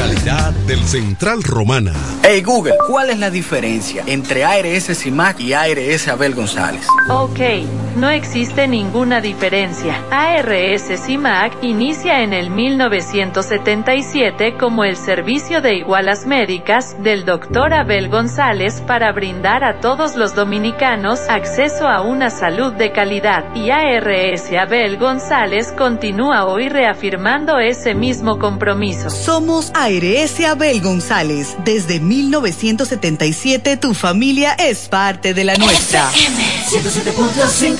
Calidad 0.00 0.54
del 0.66 0.82
Central 0.86 1.42
Romana. 1.42 1.92
Hey 2.22 2.40
Google, 2.40 2.72
¿cuál 2.88 3.10
es 3.10 3.18
la 3.18 3.30
diferencia 3.30 4.02
entre 4.06 4.46
ARS 4.46 4.98
CIMAC 4.98 5.40
y 5.40 5.52
ARS 5.52 6.08
Abel 6.08 6.34
González? 6.34 6.86
Ok, 7.10 7.38
no 7.96 8.08
existe 8.08 8.68
ninguna 8.68 9.20
diferencia. 9.20 10.02
ARS 10.10 10.84
CIMAC 11.04 11.62
inicia 11.62 12.22
en 12.22 12.32
el 12.32 12.50
1977 12.50 14.56
como 14.58 14.84
el 14.84 14.96
servicio 14.96 15.60
de 15.60 15.76
igualas 15.76 16.26
médicas 16.26 16.96
del 17.02 17.24
Dr. 17.24 17.74
Abel 17.74 18.08
González 18.08 18.82
para 18.86 19.12
brindar 19.12 19.64
a 19.64 19.80
todos 19.80 20.16
los 20.16 20.34
dominicanos 20.34 21.20
acceso 21.28 21.88
a 21.88 22.02
una 22.02 22.30
salud 22.30 22.72
de 22.72 22.92
calidad. 22.92 23.44
Y 23.54 23.70
ARS 23.70 24.50
Abel 24.52 24.96
González 24.96 25.72
continúa 25.76 26.44
hoy 26.44 26.68
reafirmando 26.68 27.58
ese 27.58 27.94
mismo 27.94 28.38
compromiso. 28.38 29.10
Somos 29.10 29.72
ARS 29.74 30.40
Abel 30.40 30.80
González. 30.80 31.56
Desde 31.64 32.00
1977 32.00 33.76
tu 33.76 33.94
familia 33.94 34.54
es 34.54 34.88
parte 34.88 35.34
de 35.34 35.44
la 35.44 35.56
nuestra. 35.56 36.10
107.5 36.10 37.79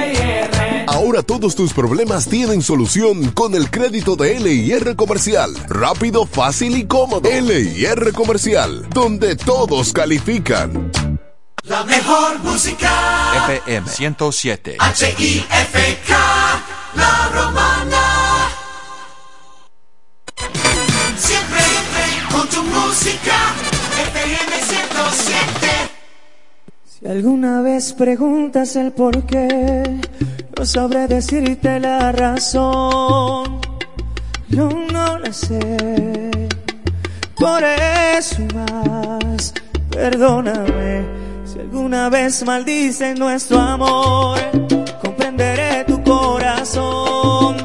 Ahora 0.91 1.23
todos 1.23 1.55
tus 1.55 1.71
problemas 1.71 2.27
tienen 2.27 2.61
solución 2.61 3.31
con 3.31 3.55
el 3.55 3.71
crédito 3.71 4.17
de 4.17 4.37
LIR 4.37 4.97
Comercial. 4.97 5.53
Rápido, 5.69 6.25
fácil 6.25 6.75
y 6.75 6.85
cómodo. 6.85 7.29
LIR 7.29 8.11
Comercial, 8.11 8.89
donde 8.89 9.37
todos 9.37 9.93
califican. 9.93 10.91
La 11.63 11.85
mejor 11.85 12.39
música. 12.39 12.91
FM 13.47 13.89
107. 13.89 14.75
H-I-F-K. 14.79 16.17
La 16.95 17.29
romana. 17.35 18.00
Si 27.01 27.07
alguna 27.07 27.63
vez 27.63 27.93
preguntas 27.93 28.75
el 28.75 28.91
por 28.91 29.25
qué, 29.25 30.01
no 30.55 30.65
sabré 30.65 31.07
decirte 31.07 31.79
la 31.79 32.11
razón. 32.11 33.59
No, 34.49 34.69
no 34.91 35.17
la 35.17 35.33
sé. 35.33 36.47
Por 37.35 37.63
eso 37.63 38.37
más, 38.53 39.51
perdóname. 39.89 41.03
Si 41.43 41.59
alguna 41.59 42.07
vez 42.09 42.45
maldicen 42.45 43.17
nuestro 43.17 43.59
amor, 43.59 44.37
comprenderé 45.01 45.83
tu 45.85 46.03
corazón. 46.03 47.60